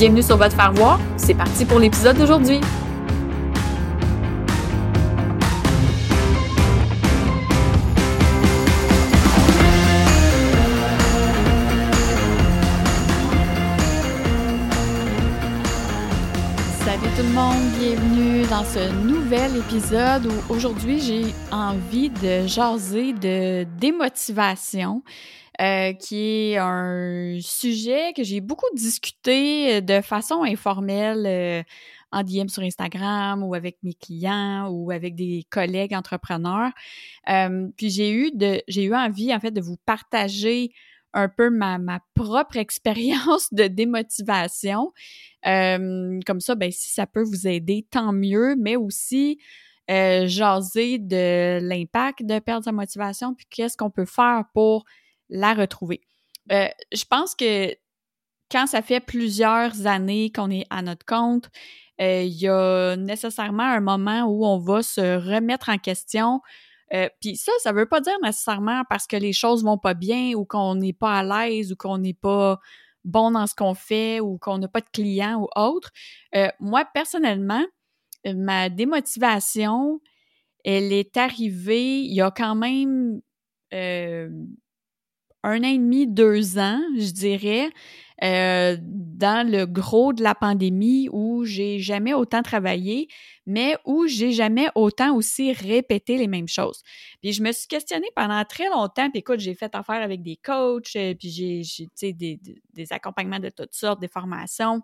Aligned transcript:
Bienvenue 0.00 0.22
sur 0.22 0.38
votre 0.38 0.56
faire 0.56 0.72
voir. 0.72 0.98
C'est 1.18 1.34
parti 1.34 1.66
pour 1.66 1.78
l'épisode 1.78 2.16
d'aujourd'hui. 2.16 2.58
Salut 16.82 17.10
tout 17.14 17.22
le 17.22 17.34
monde, 17.34 17.58
bienvenue 17.78 18.46
dans 18.46 18.64
ce 18.64 18.90
nouvel 19.06 19.54
épisode 19.58 20.24
où 20.24 20.54
aujourd'hui 20.54 20.98
j'ai 20.98 21.34
envie 21.52 22.08
de 22.08 22.46
jaser 22.46 23.12
de 23.12 23.64
démotivation. 23.78 25.02
Euh, 25.60 25.92
qui 25.92 26.52
est 26.52 26.56
un 26.56 27.36
sujet 27.42 28.14
que 28.14 28.22
j'ai 28.22 28.40
beaucoup 28.40 28.64
discuté 28.74 29.82
de 29.82 30.00
façon 30.00 30.42
informelle 30.42 31.26
euh, 31.26 31.62
en 32.12 32.22
DM 32.22 32.48
sur 32.48 32.62
Instagram 32.62 33.42
ou 33.42 33.52
avec 33.52 33.76
mes 33.82 33.92
clients 33.92 34.70
ou 34.70 34.90
avec 34.90 35.16
des 35.16 35.44
collègues 35.50 35.92
entrepreneurs. 35.92 36.70
Euh, 37.28 37.68
puis 37.76 37.90
j'ai 37.90 38.10
eu 38.10 38.30
de 38.32 38.62
j'ai 38.68 38.84
eu 38.84 38.94
envie 38.94 39.34
en 39.34 39.40
fait 39.40 39.50
de 39.50 39.60
vous 39.60 39.76
partager 39.84 40.72
un 41.12 41.28
peu 41.28 41.50
ma, 41.50 41.76
ma 41.76 42.00
propre 42.14 42.56
expérience 42.56 43.52
de 43.52 43.64
démotivation. 43.64 44.94
comme 45.44 46.40
ça, 46.40 46.54
ben 46.54 46.70
si 46.72 46.88
ça 46.88 47.06
peut 47.06 47.22
vous 47.22 47.46
aider, 47.46 47.86
tant 47.90 48.14
mieux, 48.14 48.56
mais 48.56 48.76
aussi 48.76 49.38
jaser 49.88 50.98
de 50.98 51.58
l'impact 51.60 52.24
de 52.24 52.38
perdre 52.38 52.64
sa 52.64 52.72
motivation, 52.72 53.34
puis 53.34 53.44
qu'est-ce 53.50 53.76
qu'on 53.76 53.90
peut 53.90 54.06
faire 54.06 54.44
pour 54.54 54.86
la 55.30 55.54
retrouver. 55.54 56.02
Euh, 56.52 56.68
je 56.92 57.04
pense 57.04 57.34
que 57.34 57.74
quand 58.50 58.66
ça 58.66 58.82
fait 58.82 59.00
plusieurs 59.00 59.86
années 59.86 60.30
qu'on 60.32 60.50
est 60.50 60.66
à 60.70 60.82
notre 60.82 61.06
compte, 61.06 61.48
euh, 62.00 62.22
il 62.22 62.34
y 62.34 62.48
a 62.48 62.96
nécessairement 62.96 63.62
un 63.62 63.80
moment 63.80 64.24
où 64.24 64.44
on 64.44 64.58
va 64.58 64.82
se 64.82 65.16
remettre 65.16 65.68
en 65.68 65.78
question. 65.78 66.40
Euh, 66.92 67.08
Puis 67.20 67.36
ça, 67.36 67.52
ça 67.62 67.72
veut 67.72 67.86
pas 67.86 68.00
dire 68.00 68.16
nécessairement 68.22 68.82
parce 68.88 69.06
que 69.06 69.16
les 69.16 69.32
choses 69.32 69.62
vont 69.62 69.78
pas 69.78 69.94
bien 69.94 70.32
ou 70.34 70.44
qu'on 70.44 70.74
n'est 70.74 70.92
pas 70.92 71.18
à 71.18 71.22
l'aise 71.22 71.72
ou 71.72 71.76
qu'on 71.76 71.98
n'est 71.98 72.14
pas 72.14 72.58
bon 73.04 73.30
dans 73.30 73.46
ce 73.46 73.54
qu'on 73.54 73.74
fait 73.74 74.18
ou 74.18 74.38
qu'on 74.38 74.58
n'a 74.58 74.68
pas 74.68 74.80
de 74.80 74.88
clients 74.92 75.40
ou 75.40 75.48
autre. 75.54 75.90
Moi, 76.58 76.84
personnellement, 76.92 77.64
ma 78.24 78.68
démotivation, 78.68 80.00
elle 80.64 80.92
est 80.92 81.16
arrivée 81.16 82.00
il 82.00 82.12
y 82.12 82.20
a 82.20 82.32
quand 82.32 82.56
même 82.56 83.20
un 85.42 85.60
an 85.60 85.68
et 85.68 85.78
demi, 85.78 86.06
deux 86.06 86.58
ans, 86.58 86.80
je 86.96 87.10
dirais, 87.12 87.70
euh, 88.22 88.76
dans 88.80 89.48
le 89.48 89.64
gros 89.64 90.12
de 90.12 90.22
la 90.22 90.34
pandémie 90.34 91.08
où 91.10 91.44
j'ai 91.46 91.78
jamais 91.78 92.12
autant 92.12 92.42
travaillé, 92.42 93.08
mais 93.46 93.78
où 93.86 94.06
j'ai 94.06 94.32
jamais 94.32 94.68
autant 94.74 95.16
aussi 95.16 95.52
répété 95.52 96.18
les 96.18 96.26
mêmes 96.26 96.48
choses. 96.48 96.82
Puis 97.22 97.32
je 97.32 97.42
me 97.42 97.50
suis 97.52 97.66
questionnée 97.66 98.10
pendant 98.14 98.44
très 98.44 98.68
longtemps, 98.68 99.08
puis 99.10 99.20
écoute, 99.20 99.40
j'ai 99.40 99.54
fait 99.54 99.74
affaire 99.74 100.02
avec 100.02 100.22
des 100.22 100.36
coachs, 100.36 100.94
euh, 100.96 101.14
puis 101.14 101.30
j'ai, 101.30 101.62
j'ai 101.62 102.12
des, 102.12 102.38
des, 102.74 102.92
accompagnements 102.92 103.38
de 103.38 103.48
toutes 103.48 103.72
sortes, 103.72 104.00
des 104.00 104.08
formations, 104.08 104.82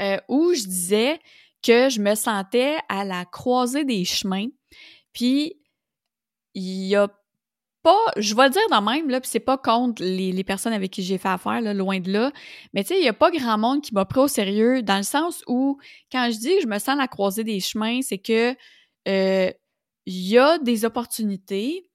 euh, 0.00 0.18
où 0.28 0.54
je 0.54 0.62
disais 0.62 1.18
que 1.60 1.88
je 1.88 2.00
me 2.00 2.14
sentais 2.14 2.76
à 2.88 3.04
la 3.04 3.24
croisée 3.24 3.84
des 3.84 4.04
chemins, 4.04 4.46
puis 5.12 5.56
il 6.54 6.86
y 6.86 6.94
a 6.94 7.08
pas, 7.82 7.98
je 8.16 8.34
vais 8.34 8.44
le 8.44 8.50
dire 8.50 8.62
dans 8.70 8.82
même, 8.82 9.08
là, 9.08 9.20
puis 9.20 9.30
c'est 9.30 9.40
pas 9.40 9.56
contre 9.56 10.02
les, 10.02 10.44
personnes 10.44 10.72
avec 10.72 10.90
qui 10.90 11.02
j'ai 11.02 11.18
fait 11.18 11.28
affaire, 11.28 11.60
loin 11.74 12.00
de 12.00 12.12
là, 12.12 12.32
mais 12.72 12.82
tu 12.84 12.88
sais, 12.88 13.00
il 13.00 13.04
y 13.04 13.08
a 13.08 13.12
pas 13.12 13.30
grand 13.30 13.58
monde 13.58 13.82
qui 13.82 13.94
m'a 13.94 14.04
pris 14.04 14.20
au 14.20 14.28
sérieux, 14.28 14.82
dans 14.82 14.96
le 14.96 15.02
sens 15.02 15.42
où, 15.46 15.78
quand 16.12 16.30
je 16.32 16.38
dis 16.38 16.56
que 16.56 16.62
je 16.62 16.66
me 16.66 16.78
sens 16.78 16.90
à 16.90 16.96
la 16.96 17.08
croisée 17.08 17.44
des 17.44 17.60
chemins, 17.60 18.00
c'est 18.02 18.18
que 18.18 18.54
euh, 19.08 19.50
il 20.06 20.28
y 20.28 20.38
a 20.38 20.58
des 20.58 20.84
opportunités, 20.84 21.88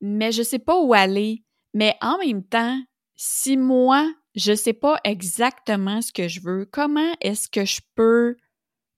mais 0.00 0.32
je 0.32 0.42
sais 0.42 0.58
pas 0.58 0.80
où 0.80 0.94
aller. 0.94 1.44
Mais 1.74 1.96
en 2.00 2.18
même 2.18 2.44
temps, 2.44 2.80
si 3.16 3.56
moi, 3.56 4.12
je 4.34 4.54
sais 4.54 4.72
pas 4.72 5.00
exactement 5.04 6.00
ce 6.02 6.12
que 6.12 6.28
je 6.28 6.40
veux, 6.40 6.66
comment 6.66 7.14
est-ce 7.20 7.48
que 7.48 7.64
je 7.64 7.80
peux 7.94 8.36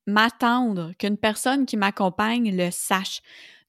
m'attendre 0.07 0.93
qu'une 0.99 1.17
personne 1.17 1.67
qui 1.67 1.77
m'accompagne 1.77 2.57
le 2.57 2.71
sache? 2.71 3.21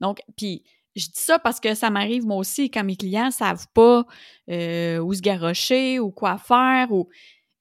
Donc, 0.02 0.22
puis 0.38 0.64
je 0.96 1.06
dis 1.06 1.12
ça 1.14 1.40
parce 1.40 1.60
que 1.60 1.76
ça 1.76 1.90
m'arrive 1.90 2.26
moi 2.26 2.38
aussi 2.38 2.72
quand 2.72 2.84
mes 2.84 2.96
clients 2.96 3.32
savent 3.32 3.68
pas 3.74 4.06
euh, 4.50 5.00
où 5.00 5.14
se 5.14 5.22
garrocher 5.22 6.00
ou 6.00 6.12
quoi 6.12 6.38
faire 6.38 6.90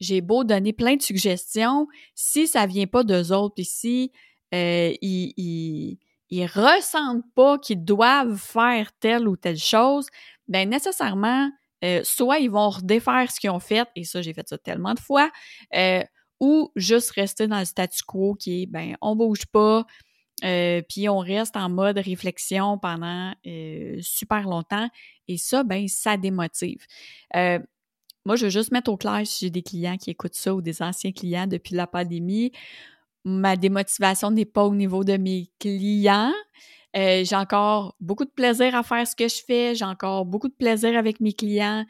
j'ai 0.00 0.20
beau 0.20 0.44
donner 0.44 0.72
plein 0.72 0.96
de 0.96 1.02
suggestions, 1.02 1.88
si 2.14 2.46
ça 2.46 2.66
vient 2.66 2.86
pas 2.86 3.02
d'eux 3.02 3.32
autres, 3.32 3.54
puis 3.54 3.64
si 3.64 4.12
euh, 4.54 4.92
ils, 5.00 5.98
ils, 6.30 6.46
ressentent 6.46 7.24
pas 7.34 7.58
qu'ils 7.58 7.84
doivent 7.84 8.36
faire 8.36 8.92
telle 8.98 9.28
ou 9.28 9.36
telle 9.36 9.56
chose, 9.56 10.08
ben 10.48 10.68
nécessairement, 10.68 11.50
euh, 11.84 12.00
soit 12.02 12.38
ils 12.38 12.50
vont 12.50 12.70
redéfaire 12.70 13.30
ce 13.30 13.40
qu'ils 13.40 13.50
ont 13.50 13.60
fait, 13.60 13.88
et 13.94 14.04
ça, 14.04 14.20
j'ai 14.20 14.34
fait 14.34 14.48
ça 14.48 14.58
tellement 14.58 14.94
de 14.94 15.00
fois, 15.00 15.30
euh, 15.74 16.02
ou 16.40 16.72
juste 16.76 17.10
rester 17.12 17.46
dans 17.46 17.60
le 17.60 17.64
statu 17.64 18.02
quo 18.04 18.34
qui 18.34 18.62
est, 18.62 18.66
ben, 18.66 18.96
on 19.00 19.16
bouge 19.16 19.46
pas, 19.46 19.86
euh, 20.42 20.82
puis 20.88 21.08
on 21.08 21.18
reste 21.18 21.56
en 21.56 21.68
mode 21.68 21.98
réflexion 21.98 22.78
pendant 22.78 23.32
euh, 23.46 23.98
super 24.00 24.42
longtemps. 24.42 24.88
Et 25.28 25.36
ça, 25.36 25.62
ben, 25.62 25.86
ça 25.88 26.16
démotive. 26.16 26.84
Euh, 27.36 27.58
moi, 28.26 28.36
je 28.36 28.46
veux 28.46 28.50
juste 28.50 28.72
mettre 28.72 28.90
au 28.90 28.96
clair 28.96 29.20
si 29.24 29.46
j'ai 29.46 29.50
des 29.50 29.62
clients 29.62 29.96
qui 29.96 30.10
écoutent 30.10 30.34
ça 30.34 30.54
ou 30.54 30.62
des 30.62 30.82
anciens 30.82 31.12
clients 31.12 31.46
depuis 31.46 31.74
la 31.74 31.86
pandémie. 31.86 32.52
Ma 33.24 33.56
démotivation 33.56 34.30
n'est 34.30 34.44
pas 34.44 34.64
au 34.64 34.74
niveau 34.74 35.04
de 35.04 35.16
mes 35.16 35.50
clients. 35.58 36.32
j'ai 36.94 37.36
encore 37.36 37.96
beaucoup 38.00 38.24
de 38.24 38.30
plaisir 38.30 38.74
à 38.74 38.82
faire 38.82 39.06
ce 39.06 39.14
que 39.14 39.28
je 39.28 39.42
fais. 39.46 39.74
J'ai 39.74 39.84
encore 39.84 40.24
beaucoup 40.24 40.48
de 40.48 40.54
plaisir 40.54 40.98
avec 40.98 41.20
mes 41.20 41.32
clients. 41.32 41.84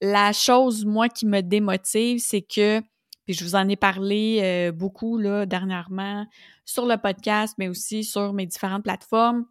la 0.00 0.32
chose, 0.32 0.84
moi, 0.84 1.08
qui 1.08 1.26
me 1.26 1.40
démotive, 1.40 2.18
c'est 2.18 2.42
que 2.42 2.82
puis 3.24 3.34
je 3.34 3.44
vous 3.44 3.54
en 3.54 3.68
ai 3.68 3.76
parlé 3.76 4.40
euh, 4.42 4.72
beaucoup 4.72 5.18
là, 5.18 5.46
dernièrement 5.46 6.26
sur 6.64 6.86
le 6.86 6.96
podcast, 6.96 7.54
mais 7.58 7.68
aussi 7.68 8.04
sur 8.04 8.32
mes 8.32 8.46
différentes 8.46 8.84
plateformes, 8.84 9.46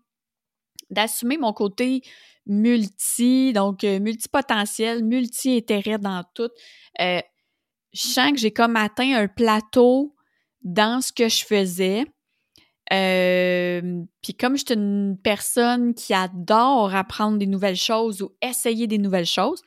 d'assumer 0.89 1.37
mon 1.37 1.53
côté 1.53 2.01
multi, 2.45 3.53
donc 3.53 3.83
euh, 3.83 3.99
multipotentiel, 3.99 5.03
multi-intérêt 5.03 5.97
dans 5.97 6.23
tout. 6.35 6.49
Euh, 7.01 7.21
je 7.93 8.01
sens 8.01 8.31
que 8.31 8.37
j'ai 8.37 8.51
comme 8.51 8.75
atteint 8.75 9.15
un 9.15 9.27
plateau 9.27 10.15
dans 10.61 11.01
ce 11.01 11.11
que 11.11 11.29
je 11.29 11.43
faisais. 11.43 12.05
puis 12.89 14.33
comme 14.35 14.55
je 14.55 14.63
suis 14.65 14.75
une 14.75 15.17
personne 15.23 15.93
qui 15.95 16.13
adore 16.13 16.93
apprendre 16.93 17.37
des 17.37 17.47
nouvelles 17.47 17.75
choses 17.75 18.21
ou 18.21 18.35
essayer 18.41 18.87
des 18.87 18.97
nouvelles 18.99 19.25
choses, 19.25 19.63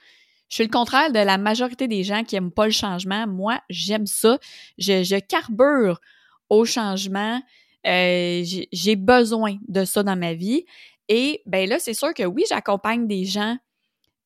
je 0.49 0.55
suis 0.55 0.65
le 0.65 0.71
contraire 0.71 1.11
de 1.11 1.19
la 1.19 1.39
majorité 1.39 1.89
des 1.89 2.05
gens 2.05 2.23
qui 2.23 2.37
aiment 2.37 2.53
pas 2.53 2.67
le 2.67 2.73
changement. 2.73 3.27
Moi, 3.27 3.61
j'aime 3.69 4.07
ça. 4.07 4.39
Je, 4.79 5.03
je, 5.03 5.17
carbure 5.17 6.01
au 6.49 6.65
changement. 6.65 7.41
Euh, 7.87 8.43
j'ai 8.73 8.97
besoin 8.97 9.57
de 9.69 9.85
ça 9.85 10.03
dans 10.03 10.17
ma 10.17 10.35
vie. 10.35 10.65
Et 11.09 11.43
ben 11.47 11.69
là, 11.69 11.79
c'est 11.79 11.95
sûr 11.95 12.15
que 12.15 12.25
oui, 12.25 12.45
j'accompagne 12.49 13.07
des 13.07 13.25
gens, 13.25 13.57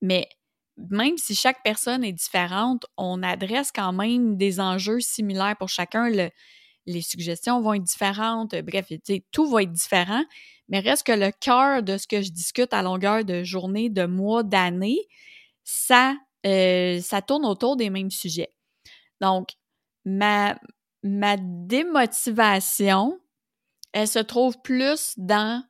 mais 0.00 0.28
même 0.90 1.18
si 1.18 1.34
chaque 1.34 1.62
personne 1.62 2.04
est 2.04 2.12
différente, 2.12 2.86
on 2.96 3.22
adresse 3.22 3.70
quand 3.74 3.92
même 3.92 4.36
des 4.36 4.60
enjeux 4.60 5.00
similaires 5.00 5.56
pour 5.58 5.68
chacun. 5.68 6.08
les 6.86 7.02
suggestions 7.02 7.60
vont 7.60 7.74
être 7.74 7.82
différentes. 7.82 8.54
Bref, 8.54 8.86
tout 9.30 9.50
va 9.50 9.62
être 9.62 9.72
différent. 9.72 10.24
Mais 10.68 10.80
reste 10.80 11.06
que 11.06 11.12
le 11.12 11.32
cœur 11.32 11.82
de 11.82 11.98
ce 11.98 12.06
que 12.06 12.22
je 12.22 12.30
discute 12.30 12.72
à 12.72 12.82
longueur 12.82 13.24
de 13.24 13.42
journée, 13.42 13.90
de 13.90 14.06
mois, 14.06 14.42
d'année, 14.42 15.00
ça, 15.70 16.16
euh, 16.46 17.00
ça 17.00 17.22
tourne 17.22 17.46
autour 17.46 17.76
des 17.76 17.90
mêmes 17.90 18.10
sujets. 18.10 18.50
Donc, 19.20 19.50
ma, 20.04 20.58
ma 21.04 21.36
démotivation, 21.38 23.20
elle 23.92 24.08
se 24.08 24.18
trouve 24.18 24.60
plus 24.62 25.14
dans 25.16 25.62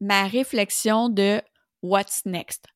ma 0.00 0.26
réflexion 0.26 1.08
de 1.08 1.40
what's 1.80 2.26
next. 2.26 2.66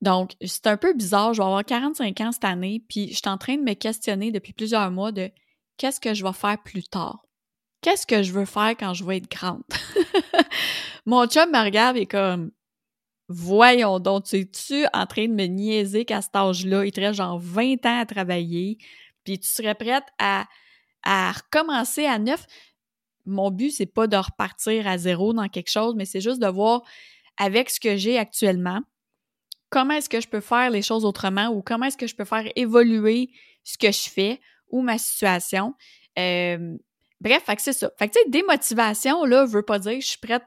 Donc, 0.00 0.32
c'est 0.42 0.66
un 0.66 0.78
peu 0.78 0.94
bizarre, 0.94 1.34
je 1.34 1.42
vais 1.42 1.46
avoir 1.46 1.64
45 1.64 2.18
ans 2.22 2.32
cette 2.32 2.44
année, 2.44 2.82
puis 2.88 3.08
je 3.08 3.16
suis 3.16 3.28
en 3.28 3.36
train 3.36 3.56
de 3.56 3.62
me 3.62 3.74
questionner 3.74 4.32
depuis 4.32 4.54
plusieurs 4.54 4.90
mois 4.90 5.12
de 5.12 5.30
qu'est-ce 5.76 6.00
que 6.00 6.14
je 6.14 6.24
vais 6.24 6.32
faire 6.32 6.62
plus 6.62 6.84
tard? 6.84 7.22
Qu'est-ce 7.82 8.06
que 8.06 8.22
je 8.22 8.32
veux 8.32 8.46
faire 8.46 8.70
quand 8.78 8.94
je 8.94 9.04
vais 9.04 9.18
être 9.18 9.30
grande? 9.30 9.62
Mon 11.06 11.26
chum 11.26 11.50
me 11.50 11.62
regarde 11.62 11.98
et 11.98 12.06
comme 12.06 12.50
Voyons 13.28 14.00
donc, 14.00 14.24
tu 14.24 14.36
es-tu 14.36 14.84
en 14.92 15.06
train 15.06 15.26
de 15.26 15.32
me 15.32 15.46
niaiser 15.46 16.04
qu'à 16.04 16.20
cet 16.20 16.36
âge-là, 16.36 16.84
il 16.84 16.92
te 16.92 17.00
reste 17.00 17.14
genre 17.14 17.38
20 17.38 17.86
ans 17.86 18.00
à 18.00 18.06
travailler, 18.06 18.78
puis 19.24 19.38
tu 19.38 19.48
serais 19.48 19.74
prête 19.74 20.04
à, 20.18 20.46
à 21.02 21.32
recommencer 21.32 22.04
à 22.04 22.18
neuf? 22.18 22.46
Mon 23.24 23.50
but, 23.50 23.70
c'est 23.70 23.86
pas 23.86 24.06
de 24.06 24.16
repartir 24.16 24.86
à 24.86 24.98
zéro 24.98 25.32
dans 25.32 25.48
quelque 25.48 25.70
chose, 25.70 25.94
mais 25.96 26.04
c'est 26.04 26.20
juste 26.20 26.40
de 26.40 26.46
voir 26.46 26.82
avec 27.38 27.70
ce 27.70 27.80
que 27.80 27.96
j'ai 27.96 28.18
actuellement, 28.18 28.80
comment 29.70 29.94
est-ce 29.94 30.10
que 30.10 30.20
je 30.20 30.28
peux 30.28 30.40
faire 30.40 30.70
les 30.70 30.82
choses 30.82 31.04
autrement 31.04 31.48
ou 31.48 31.62
comment 31.62 31.86
est-ce 31.86 31.96
que 31.96 32.06
je 32.06 32.14
peux 32.14 32.24
faire 32.26 32.44
évoluer 32.56 33.30
ce 33.64 33.78
que 33.78 33.90
je 33.90 34.10
fais 34.10 34.40
ou 34.68 34.82
ma 34.82 34.98
situation. 34.98 35.74
Euh, 36.18 36.76
bref, 37.20 37.42
c'est 37.58 37.72
ça. 37.72 37.90
Fait 37.98 38.08
que, 38.08 38.12
tu 38.14 38.20
sais, 38.22 38.28
démotivation, 38.28 39.24
là, 39.24 39.44
veut 39.46 39.62
pas 39.62 39.78
dire 39.78 40.00
je 40.00 40.06
suis 40.06 40.18
prête 40.18 40.44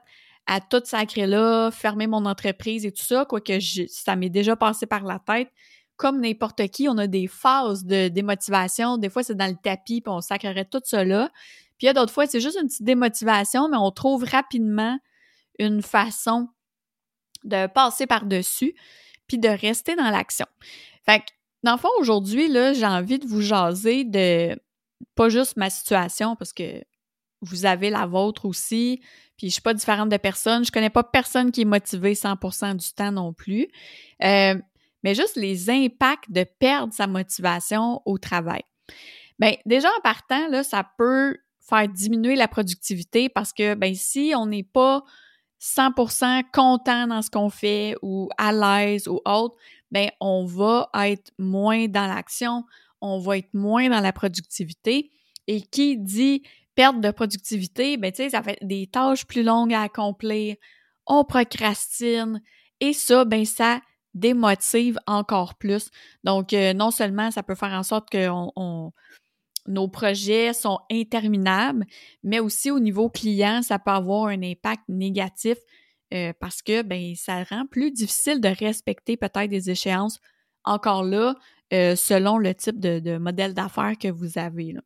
à 0.48 0.60
tout 0.62 0.80
sacrer 0.84 1.26
là, 1.26 1.70
fermer 1.70 2.06
mon 2.06 2.24
entreprise 2.24 2.86
et 2.86 2.90
tout 2.90 3.04
ça, 3.04 3.26
quoique 3.26 3.58
ça 3.88 4.16
m'est 4.16 4.30
déjà 4.30 4.56
passé 4.56 4.86
par 4.86 5.04
la 5.04 5.18
tête. 5.18 5.50
Comme 5.96 6.20
n'importe 6.20 6.66
qui, 6.68 6.88
on 6.88 6.96
a 6.96 7.06
des 7.06 7.26
phases 7.26 7.84
de 7.84 8.08
démotivation. 8.08 8.96
Des 8.96 9.10
fois, 9.10 9.22
c'est 9.22 9.34
dans 9.34 9.46
le 9.46 9.56
tapis, 9.62 10.00
puis 10.00 10.10
on 10.10 10.22
sacrerait 10.22 10.64
tout 10.64 10.80
là. 10.92 11.30
Puis 11.76 11.84
il 11.84 11.86
y 11.86 11.88
a 11.90 11.92
d'autres 11.92 12.12
fois, 12.12 12.26
c'est 12.26 12.40
juste 12.40 12.56
une 12.60 12.66
petite 12.66 12.82
démotivation, 12.82 13.68
mais 13.68 13.76
on 13.76 13.90
trouve 13.90 14.24
rapidement 14.24 14.98
une 15.58 15.82
façon 15.82 16.48
de 17.44 17.66
passer 17.66 18.06
par-dessus, 18.06 18.74
puis 19.26 19.38
de 19.38 19.48
rester 19.48 19.96
dans 19.96 20.10
l'action. 20.10 20.46
Fait 21.04 21.20
que, 21.20 21.26
dans 21.62 21.72
le 21.72 21.78
fond, 21.78 21.90
aujourd'hui, 21.98 22.48
là, 22.48 22.72
j'ai 22.72 22.86
envie 22.86 23.18
de 23.18 23.26
vous 23.26 23.42
jaser 23.42 24.04
de 24.04 24.58
pas 25.14 25.28
juste 25.28 25.56
ma 25.56 25.68
situation, 25.68 26.36
parce 26.36 26.52
que 26.52 26.82
vous 27.42 27.66
avez 27.66 27.90
la 27.90 28.06
vôtre 28.06 28.46
aussi, 28.46 29.00
puis 29.38 29.46
je 29.48 29.52
suis 29.54 29.62
pas 29.62 29.72
différente 29.72 30.10
de 30.10 30.16
personne. 30.16 30.64
Je 30.64 30.72
connais 30.72 30.90
pas 30.90 31.04
personne 31.04 31.52
qui 31.52 31.62
est 31.62 31.64
motivé 31.64 32.14
100% 32.14 32.76
du 32.76 32.92
temps 32.92 33.12
non 33.12 33.32
plus. 33.32 33.68
Euh, 34.24 34.54
mais 35.04 35.14
juste 35.14 35.36
les 35.36 35.70
impacts 35.70 36.30
de 36.30 36.44
perdre 36.44 36.92
sa 36.92 37.06
motivation 37.06 38.02
au 38.04 38.18
travail. 38.18 38.62
Bien, 39.38 39.54
déjà 39.64 39.88
en 39.88 40.00
partant, 40.02 40.48
là, 40.48 40.64
ça 40.64 40.84
peut 40.98 41.36
faire 41.60 41.88
diminuer 41.88 42.34
la 42.34 42.48
productivité 42.48 43.28
parce 43.28 43.52
que 43.52 43.74
ben 43.74 43.94
si 43.94 44.32
on 44.34 44.46
n'est 44.46 44.64
pas 44.64 45.04
100% 45.60 46.44
content 46.52 47.06
dans 47.06 47.22
ce 47.22 47.30
qu'on 47.30 47.50
fait 47.50 47.94
ou 48.02 48.28
à 48.38 48.52
l'aise 48.52 49.06
ou 49.06 49.20
autre, 49.24 49.56
ben 49.92 50.10
on 50.20 50.44
va 50.44 50.90
être 51.08 51.30
moins 51.38 51.86
dans 51.86 52.06
l'action, 52.06 52.64
on 53.00 53.20
va 53.20 53.38
être 53.38 53.54
moins 53.54 53.88
dans 53.88 54.00
la 54.00 54.12
productivité. 54.12 55.10
Et 55.46 55.62
qui 55.62 55.96
dit 55.96 56.42
perte 56.78 57.00
de 57.00 57.10
productivité, 57.10 57.96
ben 57.96 58.12
ça 58.14 58.40
fait 58.40 58.56
des 58.62 58.86
tâches 58.86 59.26
plus 59.26 59.42
longues 59.42 59.74
à 59.74 59.82
accomplir, 59.82 60.54
on 61.08 61.24
procrastine 61.24 62.40
et 62.78 62.92
ça, 62.92 63.24
ben 63.24 63.44
ça 63.44 63.80
démotive 64.14 64.96
encore 65.08 65.56
plus. 65.56 65.90
Donc, 66.22 66.52
euh, 66.52 66.72
non 66.74 66.92
seulement 66.92 67.32
ça 67.32 67.42
peut 67.42 67.56
faire 67.56 67.72
en 67.72 67.82
sorte 67.82 68.08
que 68.10 68.28
nos 69.66 69.88
projets 69.88 70.52
sont 70.52 70.78
interminables, 70.88 71.84
mais 72.22 72.38
aussi 72.38 72.70
au 72.70 72.78
niveau 72.78 73.10
client, 73.10 73.60
ça 73.62 73.80
peut 73.80 73.90
avoir 73.90 74.26
un 74.26 74.40
impact 74.44 74.82
négatif 74.86 75.58
euh, 76.14 76.32
parce 76.38 76.62
que 76.62 76.82
ben 76.82 77.16
ça 77.16 77.42
rend 77.42 77.66
plus 77.66 77.90
difficile 77.90 78.40
de 78.40 78.50
respecter 78.50 79.16
peut-être 79.16 79.50
des 79.50 79.68
échéances 79.68 80.20
encore 80.62 81.02
là, 81.02 81.34
euh, 81.72 81.96
selon 81.96 82.38
le 82.38 82.54
type 82.54 82.78
de, 82.78 83.00
de 83.00 83.18
modèle 83.18 83.52
d'affaires 83.52 83.98
que 84.00 84.06
vous 84.06 84.38
avez. 84.38 84.74
Là. 84.74 84.82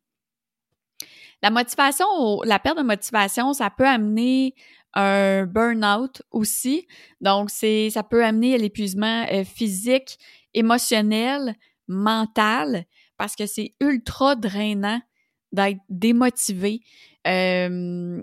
La 1.42 1.50
motivation, 1.50 2.06
la 2.44 2.58
perte 2.58 2.78
de 2.78 2.82
motivation, 2.82 3.52
ça 3.52 3.70
peut 3.70 3.86
amener 3.86 4.54
un 4.94 5.46
burn-out 5.46 6.22
aussi. 6.30 6.86
Donc, 7.20 7.50
c'est, 7.50 7.90
ça 7.90 8.02
peut 8.02 8.24
amener 8.24 8.54
à 8.54 8.58
l'épuisement 8.58 9.26
euh, 9.32 9.44
physique, 9.44 10.18
émotionnel, 10.54 11.56
mental, 11.88 12.84
parce 13.16 13.36
que 13.36 13.46
c'est 13.46 13.74
ultra 13.80 14.36
drainant 14.36 15.00
d'être 15.52 15.80
démotivé. 15.88 16.80
Euh, 17.26 18.22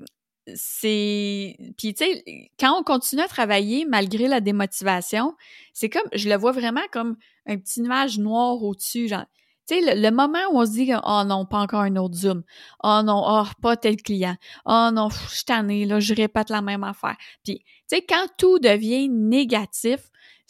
c'est 0.55 1.55
puis 1.77 1.93
tu 1.93 2.03
sais 2.03 2.49
quand 2.59 2.79
on 2.79 2.83
continue 2.83 3.21
à 3.21 3.27
travailler 3.27 3.85
malgré 3.85 4.27
la 4.27 4.41
démotivation 4.41 5.35
c'est 5.73 5.89
comme 5.89 6.09
je 6.13 6.27
le 6.27 6.35
vois 6.35 6.51
vraiment 6.51 6.81
comme 6.91 7.17
un 7.45 7.57
petit 7.57 7.81
nuage 7.81 8.17
noir 8.17 8.61
au-dessus 8.63 9.07
genre 9.07 9.25
tu 9.69 9.79
sais, 9.79 9.95
le, 9.95 10.11
moment 10.11 10.39
où 10.51 10.59
on 10.59 10.65
se 10.65 10.71
dit 10.71 10.91
Oh 11.05 11.23
non, 11.25 11.45
pas 11.45 11.59
encore 11.59 11.81
un 11.81 11.95
autre 11.95 12.15
Zoom. 12.15 12.43
Oh 12.83 13.01
non, 13.03 13.23
oh, 13.25 13.45
pas 13.61 13.77
tel 13.77 13.97
client. 13.97 14.35
Oh 14.65 14.89
non, 14.91 15.09
je 15.09 15.35
suis 15.35 15.85
là, 15.85 15.99
je 15.99 16.13
répète 16.13 16.49
la 16.49 16.61
même 16.61 16.83
affaire. 16.83 17.15
Puis, 17.43 17.59
tu 17.59 17.65
sais, 17.87 18.01
quand 18.01 18.25
tout 18.37 18.57
devient 18.59 19.07
négatif, 19.09 19.99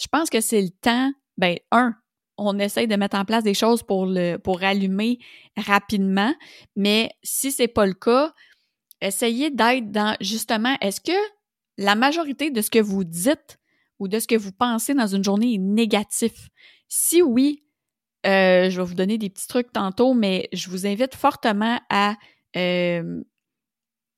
je 0.01 0.07
pense 0.09 0.29
que 0.29 0.39
c'est 0.39 0.61
le 0.61 0.69
temps, 0.69 1.11
ben, 1.37 1.57
un, 1.71 1.95
on 2.37 2.57
essaye 2.59 2.87
de 2.87 2.95
mettre 2.95 3.17
en 3.17 3.25
place 3.25 3.43
des 3.43 3.53
choses 3.53 3.83
pour 3.83 4.05
le 4.05 4.37
pour 4.37 4.63
allumer 4.63 5.19
rapidement, 5.57 6.33
mais 6.75 7.11
si 7.21 7.51
c'est 7.51 7.67
pas 7.67 7.85
le 7.85 7.93
cas, 7.93 8.33
essayez 9.01 9.49
d'être 9.49 9.91
dans 9.91 10.15
justement 10.21 10.75
est-ce 10.81 11.01
que 11.01 11.17
la 11.77 11.95
majorité 11.95 12.51
de 12.51 12.61
ce 12.61 12.69
que 12.69 12.79
vous 12.79 13.03
dites 13.03 13.59
ou 13.99 14.07
de 14.07 14.19
ce 14.19 14.27
que 14.27 14.35
vous 14.35 14.53
pensez 14.53 14.93
dans 14.93 15.07
une 15.07 15.23
journée 15.23 15.55
est 15.55 15.59
négatif? 15.59 16.49
Si 16.87 17.21
oui, 17.21 17.63
euh, 18.25 18.69
je 18.69 18.79
vais 18.79 18.85
vous 18.85 18.95
donner 18.95 19.17
des 19.17 19.29
petits 19.29 19.47
trucs 19.47 19.71
tantôt, 19.71 20.13
mais 20.13 20.49
je 20.51 20.69
vous 20.69 20.85
invite 20.85 21.15
fortement 21.15 21.79
à 21.89 22.15
euh, 22.57 23.21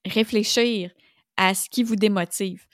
réfléchir 0.05 0.91
à 1.37 1.53
ce 1.53 1.69
qui 1.69 1.83
vous 1.83 1.95
démotive. 1.95 2.65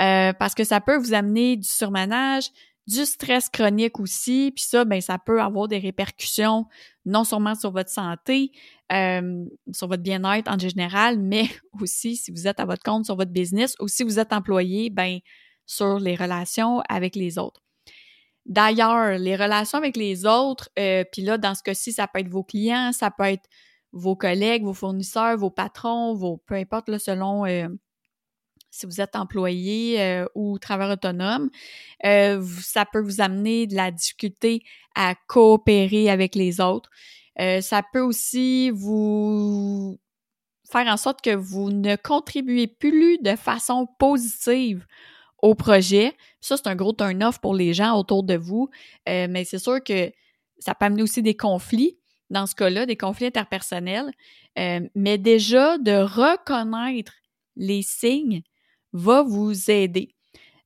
Euh, 0.00 0.32
parce 0.32 0.54
que 0.54 0.64
ça 0.64 0.80
peut 0.80 0.96
vous 0.96 1.12
amener 1.12 1.56
du 1.56 1.68
surmenage, 1.68 2.50
du 2.86 3.04
stress 3.04 3.48
chronique 3.48 4.00
aussi, 4.00 4.52
puis 4.54 4.64
ça, 4.64 4.84
ben, 4.84 5.00
ça 5.00 5.18
peut 5.18 5.40
avoir 5.40 5.68
des 5.68 5.78
répercussions 5.78 6.66
non 7.04 7.24
seulement 7.24 7.54
sur 7.54 7.70
votre 7.70 7.90
santé, 7.90 8.50
sur 8.90 9.86
votre 9.86 10.02
bien-être 10.02 10.50
en 10.50 10.58
général, 10.58 11.18
mais 11.20 11.44
aussi 11.80 12.16
si 12.16 12.30
vous 12.30 12.48
êtes 12.48 12.58
à 12.58 12.64
votre 12.64 12.82
compte 12.82 13.04
sur 13.04 13.16
votre 13.16 13.30
business 13.30 13.76
ou 13.80 13.88
si 13.88 14.02
vous 14.02 14.18
êtes 14.18 14.32
employé, 14.32 14.90
ben, 14.90 15.18
sur 15.66 16.00
les 16.00 16.16
relations 16.16 16.82
avec 16.88 17.14
les 17.14 17.38
autres. 17.38 17.62
D'ailleurs, 18.46 19.18
les 19.18 19.36
relations 19.36 19.78
avec 19.78 19.96
les 19.96 20.26
autres, 20.26 20.70
euh, 20.78 21.04
puis 21.10 21.22
là, 21.22 21.38
dans 21.38 21.54
ce 21.54 21.62
cas-ci, 21.62 21.92
ça 21.92 22.08
peut 22.08 22.20
être 22.20 22.28
vos 22.28 22.42
clients, 22.42 22.92
ça 22.92 23.10
peut 23.10 23.24
être 23.24 23.48
vos 23.92 24.16
collègues, 24.16 24.64
vos 24.64 24.74
fournisseurs, 24.74 25.36
vos 25.36 25.50
patrons, 25.50 26.14
vos 26.14 26.38
peu 26.38 26.54
importe 26.54 26.88
là, 26.88 26.98
selon 26.98 27.44
euh, 27.44 27.68
si 28.70 28.86
vous 28.86 29.00
êtes 29.00 29.16
employé 29.16 30.00
euh, 30.00 30.26
ou 30.34 30.58
travailleur 30.58 30.94
autonome, 30.94 31.50
ça 32.02 32.86
peut 32.90 33.00
vous 33.00 33.20
amener 33.20 33.66
de 33.66 33.74
la 33.74 33.90
difficulté 33.90 34.62
à 34.94 35.14
coopérer 35.26 36.08
avec 36.08 36.34
les 36.34 36.60
autres. 36.60 36.88
ça 37.36 37.82
peut 37.92 38.00
aussi 38.00 38.70
vous 38.70 39.98
faire 40.70 40.86
en 40.86 40.96
sorte 40.96 41.20
que 41.20 41.34
vous 41.34 41.70
ne 41.70 41.96
contribuez 41.96 42.68
plus 42.68 43.18
de 43.18 43.34
façon 43.36 43.88
positive 43.98 44.86
au 45.42 45.54
projet. 45.54 46.14
Ça, 46.40 46.56
c'est 46.56 46.66
un 46.66 46.76
gros 46.76 46.92
turn-off 46.92 47.38
pour 47.40 47.54
les 47.54 47.74
gens 47.74 47.98
autour 47.98 48.22
de 48.22 48.34
vous, 48.34 48.70
euh, 49.08 49.26
mais 49.28 49.44
c'est 49.44 49.58
sûr 49.58 49.82
que 49.82 50.10
ça 50.58 50.74
peut 50.74 50.86
amener 50.86 51.02
aussi 51.02 51.22
des 51.22 51.36
conflits, 51.36 51.98
dans 52.28 52.46
ce 52.46 52.54
cas-là, 52.54 52.86
des 52.86 52.96
conflits 52.96 53.26
interpersonnels. 53.26 54.10
Euh, 54.58 54.80
mais 54.94 55.18
déjà, 55.18 55.78
de 55.78 55.92
reconnaître 55.92 57.12
les 57.56 57.82
signes 57.82 58.42
va 58.92 59.22
vous 59.22 59.70
aider. 59.70 60.14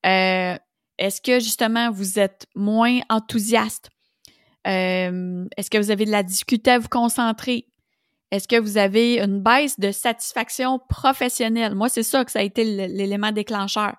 Euh, 0.06 0.56
est-ce 0.98 1.20
que 1.20 1.40
justement 1.40 1.90
vous 1.90 2.18
êtes 2.18 2.46
moins 2.54 3.00
enthousiaste? 3.08 3.90
Est-ce 4.66 5.68
que 5.68 5.76
vous 5.76 5.90
avez 5.90 6.06
de 6.06 6.10
la 6.10 6.22
difficulté 6.22 6.70
à 6.70 6.78
vous 6.78 6.88
concentrer? 6.88 7.66
Est-ce 8.30 8.48
que 8.48 8.58
vous 8.58 8.78
avez 8.78 9.20
une 9.20 9.40
baisse 9.40 9.78
de 9.78 9.92
satisfaction 9.92 10.80
professionnelle? 10.88 11.74
Moi, 11.74 11.88
c'est 11.88 12.02
ça 12.02 12.24
que 12.24 12.32
ça 12.32 12.38
a 12.38 12.42
été 12.42 12.64
l'élément 12.64 13.30
déclencheur 13.30 13.94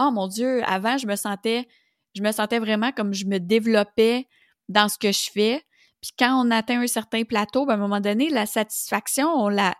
oh 0.00 0.10
mon 0.10 0.26
Dieu, 0.26 0.62
avant, 0.64 0.98
je 0.98 1.06
me 1.06 1.14
sentais, 1.14 1.68
je 2.16 2.22
me 2.22 2.32
sentais 2.32 2.58
vraiment 2.58 2.90
comme 2.92 3.12
je 3.12 3.26
me 3.26 3.38
développais 3.38 4.26
dans 4.68 4.88
ce 4.88 4.98
que 4.98 5.12
je 5.12 5.30
fais. 5.30 5.62
Puis 6.00 6.12
quand 6.18 6.42
on 6.44 6.50
atteint 6.50 6.80
un 6.80 6.86
certain 6.86 7.24
plateau, 7.24 7.66
ben, 7.66 7.74
à 7.74 7.76
un 7.76 7.80
moment 7.80 8.00
donné, 8.00 8.30
la 8.30 8.46
satisfaction, 8.46 9.28
on 9.28 9.48
la, 9.48 9.76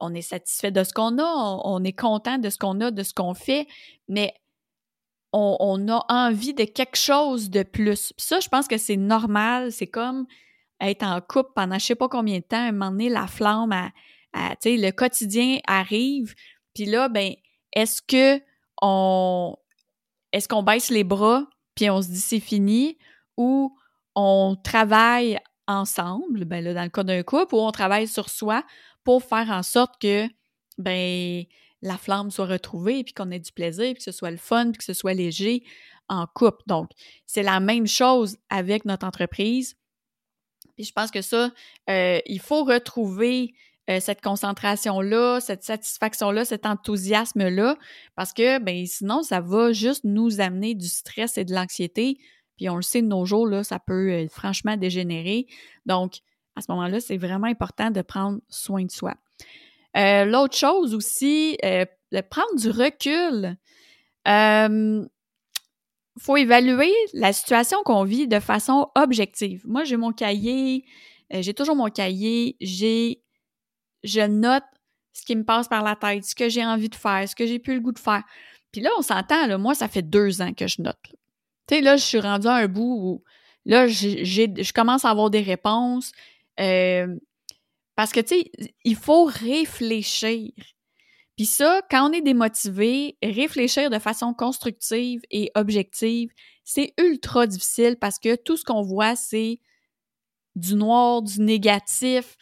on 0.00 0.12
est 0.14 0.22
satisfait 0.22 0.72
de 0.72 0.82
ce 0.82 0.92
qu'on 0.92 1.18
a, 1.18 1.60
on, 1.64 1.84
est 1.84 1.96
content 1.96 2.38
de 2.38 2.50
ce 2.50 2.58
qu'on 2.58 2.80
a, 2.80 2.90
de 2.90 3.02
ce 3.04 3.14
qu'on 3.14 3.34
fait, 3.34 3.68
mais 4.08 4.34
on, 5.32 5.88
a 5.88 6.04
envie 6.08 6.52
de 6.52 6.64
quelque 6.64 6.96
chose 6.96 7.48
de 7.48 7.62
plus. 7.62 8.12
Puis 8.16 8.26
ça, 8.26 8.40
je 8.40 8.48
pense 8.48 8.68
que 8.68 8.76
c'est 8.76 8.98
normal. 8.98 9.72
C'est 9.72 9.86
comme 9.86 10.26
être 10.80 11.04
en 11.04 11.20
couple 11.20 11.52
pendant 11.54 11.78
je 11.78 11.86
sais 11.86 11.94
pas 11.94 12.08
combien 12.08 12.38
de 12.38 12.44
temps, 12.44 12.68
à 12.68 13.08
la 13.08 13.26
flamme, 13.26 13.72
à, 13.72 14.54
sais, 14.60 14.76
le 14.76 14.90
quotidien 14.90 15.60
arrive. 15.66 16.34
Puis 16.74 16.84
là, 16.84 17.08
ben, 17.08 17.34
est-ce 17.72 18.02
que 18.02 18.42
est-ce 18.82 20.48
qu'on 20.48 20.62
baisse 20.62 20.90
les 20.90 21.04
bras 21.04 21.46
puis 21.74 21.90
on 21.90 22.02
se 22.02 22.08
dit 22.08 22.20
c'est 22.20 22.40
fini 22.40 22.98
ou 23.36 23.76
on 24.14 24.56
travaille 24.62 25.38
ensemble, 25.66 26.44
ben 26.44 26.62
là, 26.62 26.74
dans 26.74 26.82
le 26.82 26.90
cas 26.90 27.04
d'un 27.04 27.22
couple, 27.22 27.54
ou 27.54 27.60
on 27.60 27.70
travaille 27.70 28.08
sur 28.08 28.28
soi 28.28 28.64
pour 29.04 29.22
faire 29.22 29.50
en 29.50 29.62
sorte 29.62 30.00
que 30.00 30.26
ben 30.78 31.44
la 31.80 31.96
flamme 31.96 32.30
soit 32.30 32.46
retrouvée, 32.46 33.02
puis 33.02 33.12
qu'on 33.12 33.30
ait 33.30 33.40
du 33.40 33.52
plaisir, 33.52 33.86
puis 33.86 33.94
que 33.94 34.02
ce 34.02 34.12
soit 34.12 34.30
le 34.30 34.36
fun, 34.36 34.70
puis 34.70 34.78
que 34.78 34.84
ce 34.84 34.94
soit 34.94 35.14
léger 35.14 35.64
en 36.08 36.26
couple. 36.26 36.62
Donc, 36.66 36.90
c'est 37.26 37.42
la 37.42 37.58
même 37.58 37.86
chose 37.86 38.36
avec 38.50 38.84
notre 38.84 39.04
entreprise. 39.06 39.76
Puis 40.76 40.84
je 40.84 40.92
pense 40.92 41.10
que 41.10 41.22
ça, 41.22 41.50
euh, 41.90 42.20
il 42.26 42.40
faut 42.40 42.64
retrouver 42.64 43.54
euh, 43.90 43.98
cette 43.98 44.20
concentration-là, 44.20 45.40
cette 45.40 45.64
satisfaction-là, 45.64 46.44
cet 46.44 46.66
enthousiasme-là, 46.66 47.76
parce 48.14 48.32
que 48.32 48.60
ben, 48.60 48.86
sinon, 48.86 49.24
ça 49.24 49.40
va 49.40 49.72
juste 49.72 50.04
nous 50.04 50.40
amener 50.40 50.74
du 50.74 50.86
stress 50.86 51.36
et 51.36 51.44
de 51.44 51.52
l'anxiété. 51.52 52.18
Puis 52.56 52.68
on 52.68 52.76
le 52.76 52.82
sait 52.82 53.02
de 53.02 53.08
nos 53.08 53.24
jours, 53.24 53.46
là, 53.46 53.64
ça 53.64 53.80
peut 53.80 54.12
euh, 54.12 54.28
franchement 54.28 54.76
dégénérer. 54.76 55.46
Donc, 55.84 56.18
à 56.54 56.60
ce 56.60 56.70
moment-là, 56.70 57.00
c'est 57.00 57.16
vraiment 57.16 57.48
important 57.48 57.90
de 57.90 58.02
prendre 58.02 58.38
soin 58.48 58.84
de 58.84 58.90
soi. 58.90 59.14
Euh, 59.96 60.26
l'autre 60.26 60.56
chose 60.56 60.94
aussi, 60.94 61.58
prendre 62.30 62.54
du 62.56 62.70
recul. 62.70 63.56
Il 64.26 65.08
faut 66.20 66.36
évaluer 66.36 66.92
la 67.14 67.32
situation 67.32 67.82
qu'on 67.84 68.04
vit 68.04 68.28
de 68.28 68.38
façon 68.38 68.90
objective. 68.94 69.62
Moi, 69.66 69.82
j'ai 69.84 69.96
mon 69.96 70.12
cahier, 70.12 70.84
j'ai 71.30 71.54
toujours 71.54 71.74
mon 71.74 71.88
cahier, 71.88 72.56
j'ai, 72.60 73.22
je 74.04 74.20
note 74.20 74.64
ce 75.12 75.24
qui 75.24 75.36
me 75.36 75.44
passe 75.44 75.68
par 75.68 75.82
la 75.82 75.96
tête, 75.96 76.24
ce 76.24 76.34
que 76.34 76.48
j'ai 76.48 76.64
envie 76.64 76.88
de 76.88 76.94
faire, 76.94 77.28
ce 77.28 77.36
que 77.36 77.46
j'ai 77.46 77.58
plus 77.58 77.74
le 77.74 77.80
goût 77.80 77.92
de 77.92 77.98
faire. 77.98 78.22
Puis 78.72 78.80
là, 78.80 78.90
on 78.98 79.02
s'entend, 79.02 79.46
là, 79.46 79.58
moi, 79.58 79.74
ça 79.74 79.88
fait 79.88 80.02
deux 80.02 80.40
ans 80.40 80.54
que 80.54 80.66
je 80.66 80.80
note. 80.80 80.96
Tu 81.68 81.76
sais, 81.76 81.80
là, 81.80 81.96
je 81.96 82.04
suis 82.04 82.20
rendue 82.20 82.48
à 82.48 82.54
un 82.54 82.68
bout 82.68 82.98
où 83.00 83.24
là, 83.64 83.86
je 83.86 84.72
commence 84.72 85.04
à 85.04 85.10
avoir 85.10 85.30
des 85.30 85.42
réponses. 85.42 86.12
Euh, 86.60 87.14
parce 87.94 88.12
que, 88.12 88.20
tu 88.20 88.40
sais, 88.40 88.52
il 88.84 88.96
faut 88.96 89.24
réfléchir. 89.24 90.50
Puis 91.36 91.46
ça, 91.46 91.82
quand 91.90 92.08
on 92.08 92.12
est 92.12 92.22
démotivé, 92.22 93.16
réfléchir 93.22 93.90
de 93.90 93.98
façon 93.98 94.34
constructive 94.34 95.20
et 95.30 95.50
objective, 95.54 96.30
c'est 96.64 96.94
ultra 96.98 97.46
difficile 97.46 97.96
parce 98.00 98.18
que 98.18 98.36
tout 98.36 98.56
ce 98.56 98.64
qu'on 98.64 98.82
voit, 98.82 99.16
c'est 99.16 99.60
du 100.54 100.74
noir, 100.74 101.22
du 101.22 101.40
négatif. 101.40 102.36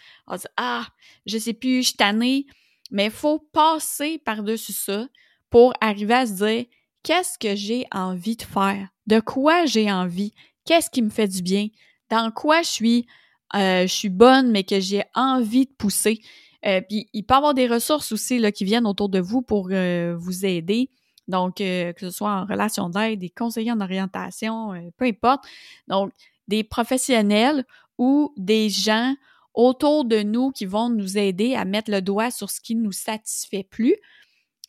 Ah, 0.57 0.87
je 1.27 1.39
sais 1.39 1.55
plus, 1.55 1.89
je 1.89 1.97
tannée. 1.97 2.47
Mais 2.91 3.07
il 3.07 3.11
faut 3.11 3.39
passer 3.53 4.19
par-dessus 4.19 4.73
ça 4.73 5.07
pour 5.49 5.73
arriver 5.81 6.15
à 6.15 6.27
se 6.27 6.45
dire, 6.45 6.65
qu'est-ce 7.03 7.39
que 7.39 7.55
j'ai 7.55 7.87
envie 7.93 8.37
de 8.37 8.43
faire? 8.43 8.89
De 9.07 9.21
quoi 9.21 9.67
j'ai 9.67 9.91
envie? 9.91 10.33
Qu'est-ce 10.65 10.91
qui 10.91 11.03
me 11.03 11.11
fait 11.11 11.29
du 11.29 11.43
bien? 11.43 11.69
Dans 12.11 12.31
quoi 12.31 12.63
je 12.63 12.69
suis 12.69 13.07
euh, 13.57 13.83
je 13.83 13.93
suis 13.93 14.09
bonne, 14.09 14.51
mais 14.51 14.63
que 14.65 14.81
j'ai 14.81 15.03
envie 15.15 15.67
de 15.67 15.73
pousser? 15.73 16.21
Euh, 16.67 16.81
puis 16.89 17.09
il 17.13 17.25
peut 17.25 17.35
y 17.35 17.37
avoir 17.37 17.55
des 17.55 17.67
ressources 17.67 18.13
aussi 18.13 18.41
qui 18.53 18.65
viennent 18.65 18.87
autour 18.87 19.09
de 19.09 19.19
vous 19.19 19.43
pour 19.43 19.69
euh, 19.73 20.15
vous 20.17 20.45
aider. 20.45 20.91
Donc, 21.27 21.57
que 21.59 21.95
ce 22.01 22.11
soit 22.11 22.33
en 22.33 22.45
relation 22.45 22.89
d'aide, 22.89 23.21
des 23.21 23.31
conseillers 23.31 23.71
en 23.71 23.81
orientation, 23.81 24.73
peu 24.97 25.05
importe. 25.05 25.45
Donc, 25.87 26.13
des 26.49 26.65
professionnels 26.65 27.65
ou 28.01 28.33
des 28.39 28.71
gens 28.71 29.15
autour 29.53 30.07
de 30.07 30.23
nous 30.23 30.53
qui 30.53 30.65
vont 30.65 30.89
nous 30.89 31.19
aider 31.19 31.55
à 31.55 31.67
mettre 31.67 31.91
le 31.91 32.01
doigt 32.01 32.31
sur 32.31 32.51
ce 32.51 32.61
qui 32.61 32.75
nous 32.75 32.93
satisfait 32.93 33.63
plus 33.63 33.95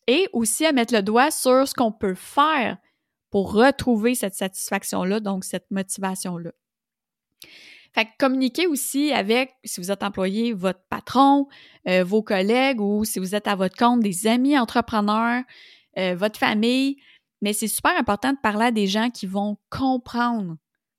et 0.05 0.27
aussi 0.33 0.65
à 0.65 0.73
mettre 0.73 0.93
le 0.93 1.01
doigt 1.01 1.31
sur 1.31 1.65
ce 1.65 1.73
qu'on 1.73 1.93
peut 1.93 2.13
faire 2.13 2.77
pour 3.29 3.53
retrouver 3.53 4.15
cette 4.15 4.35
satisfaction-là, 4.35 5.21
donc 5.21 5.45
cette 5.45 5.71
motivation-là. 5.71 6.51
Fait 7.93 8.05
que 8.05 8.11
communiquez 8.19 8.67
aussi 8.67 9.13
avec, 9.13 9.53
si 9.63 9.79
vous 9.79 9.91
êtes 9.91 10.03
employé, 10.03 10.51
votre 10.51 10.81
patron, 10.89 11.47
euh, 11.88 12.03
vos 12.03 12.21
collègues 12.21 12.81
ou 12.81 13.05
si 13.05 13.19
vous 13.19 13.33
êtes 13.33 13.47
à 13.47 13.55
votre 13.55 13.77
compte, 13.77 14.01
des 14.01 14.27
amis 14.27 14.59
entrepreneurs, 14.59 15.43
euh, 15.97 16.15
votre 16.15 16.38
famille. 16.38 16.97
Mais 17.41 17.53
c'est 17.53 17.69
super 17.69 17.97
important 17.97 18.33
de 18.33 18.38
parler 18.41 18.65
à 18.65 18.71
des 18.71 18.88
gens 18.88 19.09
qui 19.09 19.25
vont 19.25 19.57
comprendre 19.69 20.57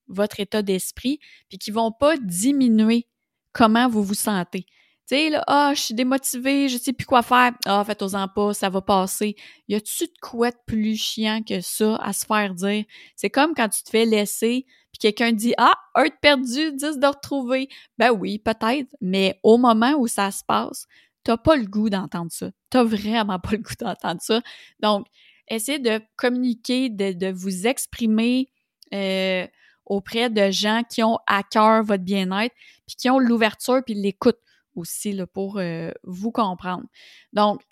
votre 0.08 0.40
état 0.40 0.62
d'esprit 0.62 1.18
puis 1.48 1.58
qui 1.58 1.70
vont 1.70 1.92
pas 1.92 2.16
diminuer 2.16 3.06
comment 3.52 3.88
vous 3.88 4.02
vous 4.02 4.14
sentez. 4.14 4.66
Tu 5.08 5.16
sais, 5.16 5.30
là, 5.30 5.42
ah, 5.48 5.72
je 5.74 5.80
suis 5.80 5.94
démotivée, 5.94 6.68
je 6.68 6.78
sais 6.78 6.92
plus 6.92 7.06
quoi 7.06 7.22
faire. 7.22 7.52
Ah, 7.66 7.82
faites-en 7.84 8.28
pas, 8.28 8.54
ça 8.54 8.70
va 8.70 8.80
passer. 8.80 9.34
Y 9.68 9.74
a-tu 9.74 10.04
de 10.04 10.12
quoi 10.20 10.50
de 10.50 10.56
plus 10.66 10.96
chiant 10.96 11.42
que 11.42 11.60
ça 11.60 11.96
à 11.96 12.12
se 12.12 12.24
faire 12.24 12.54
dire? 12.54 12.84
C'est 13.16 13.30
comme 13.30 13.54
quand 13.54 13.68
tu 13.68 13.82
te 13.82 13.90
fais 13.90 14.04
laisser 14.04 14.64
puis 14.92 14.98
quelqu'un 15.00 15.32
dit 15.32 15.54
Ah, 15.58 15.74
un 15.94 16.04
de 16.04 16.14
perdu, 16.20 16.72
dix 16.72 16.98
de 16.98 17.06
retrouver. 17.06 17.68
Ben 17.98 18.10
oui, 18.10 18.38
peut-être, 18.38 18.94
mais 19.00 19.38
au 19.42 19.58
moment 19.58 19.94
où 19.98 20.06
ça 20.06 20.30
se 20.30 20.44
passe, 20.44 20.86
t'as 21.24 21.36
pas 21.36 21.56
le 21.56 21.64
goût 21.64 21.90
d'entendre 21.90 22.30
ça. 22.30 22.50
T'as 22.70 22.84
vraiment 22.84 23.38
pas 23.38 23.52
le 23.52 23.58
goût 23.58 23.74
d'entendre 23.80 24.20
ça. 24.22 24.40
Donc, 24.80 25.06
essayez 25.48 25.78
de 25.78 26.00
communiquer, 26.16 26.88
de, 26.90 27.32
vous 27.32 27.66
exprimer 27.66 28.48
euh, 28.94 29.46
auprès 29.86 30.30
de 30.30 30.50
gens 30.50 30.82
qui 30.88 31.02
ont 31.02 31.18
à 31.26 31.42
cœur 31.42 31.82
votre 31.82 32.04
bien-être, 32.04 32.54
puis 32.86 32.96
qui 32.96 33.10
ont 33.10 33.18
l'ouverture 33.18 33.82
puis 33.84 33.94
l'écoute 33.94 34.38
aussi 34.74 35.12
là, 35.12 35.26
pour 35.26 35.58
euh, 35.58 35.90
vous 36.04 36.30
comprendre. 36.30 36.84
Donc, 37.32 37.62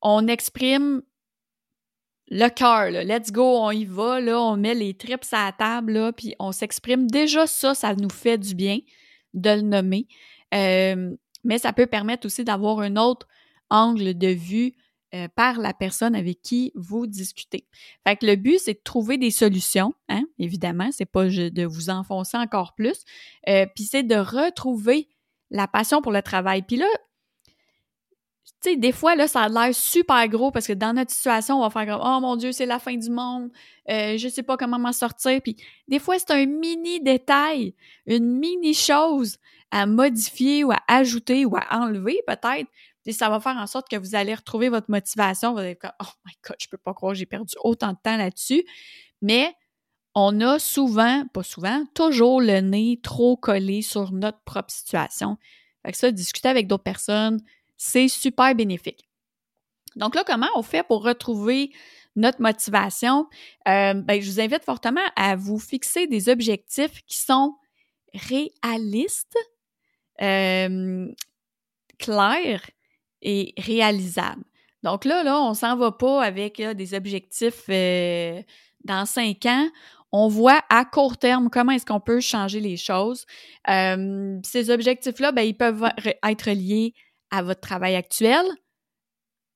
on 0.00 0.26
exprime 0.26 1.02
le 2.28 2.48
cœur, 2.48 2.90
let's 2.90 3.30
go, 3.30 3.42
on 3.42 3.70
y 3.70 3.84
va, 3.84 4.20
là, 4.20 4.40
on 4.40 4.56
met 4.56 4.74
les 4.74 4.94
trips 4.94 5.32
à 5.32 5.46
la 5.46 5.52
table, 5.52 5.92
là, 5.92 6.12
puis 6.12 6.34
on 6.38 6.50
s'exprime. 6.50 7.06
Déjà, 7.06 7.46
ça, 7.46 7.74
ça 7.74 7.94
nous 7.94 8.10
fait 8.10 8.38
du 8.38 8.54
bien 8.54 8.78
de 9.34 9.50
le 9.50 9.60
nommer. 9.60 10.06
Euh, 10.54 11.14
mais 11.44 11.58
ça 11.58 11.72
peut 11.72 11.86
permettre 11.86 12.26
aussi 12.26 12.44
d'avoir 12.44 12.80
un 12.80 12.96
autre 12.96 13.26
angle 13.70 14.16
de 14.16 14.28
vue 14.28 14.74
euh, 15.14 15.28
par 15.28 15.58
la 15.58 15.74
personne 15.74 16.14
avec 16.14 16.40
qui 16.40 16.72
vous 16.74 17.06
discutez. 17.06 17.66
Fait 18.06 18.16
que 18.16 18.24
le 18.24 18.36
but, 18.36 18.58
c'est 18.58 18.74
de 18.74 18.80
trouver 18.82 19.18
des 19.18 19.30
solutions, 19.30 19.94
hein, 20.08 20.24
évidemment, 20.38 20.90
c'est 20.90 21.04
pas 21.04 21.26
de 21.26 21.64
vous 21.64 21.90
enfoncer 21.90 22.36
encore 22.36 22.74
plus, 22.74 23.04
euh, 23.48 23.66
puis 23.74 23.84
c'est 23.84 24.04
de 24.04 24.16
retrouver 24.16 25.08
la 25.50 25.68
passion 25.68 26.00
pour 26.00 26.12
le 26.12 26.22
travail. 26.22 26.62
Puis 26.62 26.76
là, 26.76 26.86
tu 28.62 28.70
sais, 28.70 28.76
des 28.76 28.92
fois, 28.92 29.16
là, 29.16 29.26
ça 29.26 29.42
a 29.42 29.48
l'air 29.48 29.74
super 29.74 30.26
gros 30.28 30.50
parce 30.50 30.66
que 30.66 30.72
dans 30.72 30.92
notre 30.92 31.10
situation, 31.10 31.58
on 31.58 31.68
va 31.68 31.70
faire 31.70 31.86
comme 31.86 32.02
Oh 32.04 32.20
mon 32.20 32.36
Dieu, 32.36 32.52
c'est 32.52 32.66
la 32.66 32.78
fin 32.78 32.96
du 32.96 33.10
monde, 33.10 33.50
euh, 33.90 34.16
je 34.16 34.28
sais 34.28 34.42
pas 34.42 34.56
comment 34.56 34.78
m'en 34.78 34.92
sortir. 34.92 35.40
Puis 35.42 35.56
des 35.88 35.98
fois, 35.98 36.18
c'est 36.18 36.30
un 36.30 36.46
mini 36.46 37.00
détail, 37.00 37.74
une 38.06 38.38
mini 38.38 38.72
chose 38.72 39.38
à 39.72 39.86
modifier 39.86 40.64
ou 40.64 40.70
à 40.70 40.78
ajouter 40.86 41.44
ou 41.44 41.56
à 41.56 41.66
enlever 41.70 42.20
peut-être. 42.26 42.70
Et 43.06 43.12
ça 43.12 43.28
va 43.28 43.40
faire 43.40 43.56
en 43.56 43.66
sorte 43.66 43.88
que 43.88 43.96
vous 43.96 44.14
allez 44.14 44.34
retrouver 44.34 44.68
votre 44.68 44.90
motivation. 44.90 45.52
Vous 45.52 45.58
allez 45.58 45.76
comme 45.76 45.92
Oh 46.00 46.12
my 46.24 46.32
God, 46.46 46.56
je 46.60 46.68
peux 46.68 46.78
pas 46.78 46.94
croire 46.94 47.14
j'ai 47.14 47.26
perdu 47.26 47.54
autant 47.62 47.92
de 47.92 47.98
temps 48.02 48.16
là-dessus. 48.16 48.64
Mais 49.20 49.54
on 50.14 50.40
a 50.40 50.58
souvent, 50.58 51.26
pas 51.32 51.42
souvent, 51.42 51.84
toujours 51.94 52.40
le 52.40 52.60
nez 52.60 53.00
trop 53.02 53.36
collé 53.36 53.82
sur 53.82 54.12
notre 54.12 54.40
propre 54.44 54.70
situation. 54.70 55.38
Fait 55.84 55.92
que 55.92 55.98
ça, 55.98 56.10
discuter 56.12 56.48
avec 56.48 56.66
d'autres 56.66 56.82
personnes, 56.84 57.40
c'est 57.76 58.08
super 58.08 58.54
bénéfique. 58.54 59.08
Donc 59.96 60.14
là, 60.14 60.22
comment 60.24 60.48
on 60.54 60.62
fait 60.62 60.82
pour 60.86 61.02
retrouver 61.02 61.72
notre 62.14 62.40
motivation? 62.40 63.26
Euh, 63.68 63.94
ben, 63.94 64.20
je 64.20 64.30
vous 64.30 64.40
invite 64.40 64.64
fortement 64.64 65.00
à 65.16 65.34
vous 65.34 65.58
fixer 65.58 66.06
des 66.06 66.28
objectifs 66.28 67.02
qui 67.06 67.18
sont 67.18 67.54
réalistes, 68.14 69.36
euh, 70.20 71.08
clairs 71.98 72.62
et 73.22 73.54
réalisables. 73.56 74.44
Donc 74.82 75.04
là, 75.04 75.22
là, 75.22 75.40
on 75.40 75.54
s'en 75.54 75.76
va 75.76 75.92
pas 75.92 76.22
avec 76.22 76.60
des 76.60 76.94
objectifs 76.94 77.64
euh, 77.70 78.42
dans 78.84 79.06
cinq 79.06 79.46
ans. 79.46 79.68
On 80.10 80.28
voit 80.28 80.60
à 80.68 80.84
court 80.84 81.16
terme 81.16 81.48
comment 81.48 81.72
est-ce 81.72 81.86
qu'on 81.86 82.00
peut 82.00 82.20
changer 82.20 82.60
les 82.60 82.76
choses. 82.76 83.24
ces 83.66 84.70
objectifs-là, 84.70 85.32
ben, 85.32 85.42
ils 85.42 85.56
peuvent 85.56 85.88
être 86.22 86.50
liés 86.50 86.92
à 87.30 87.42
votre 87.42 87.60
travail 87.60 87.94
actuel, 87.94 88.44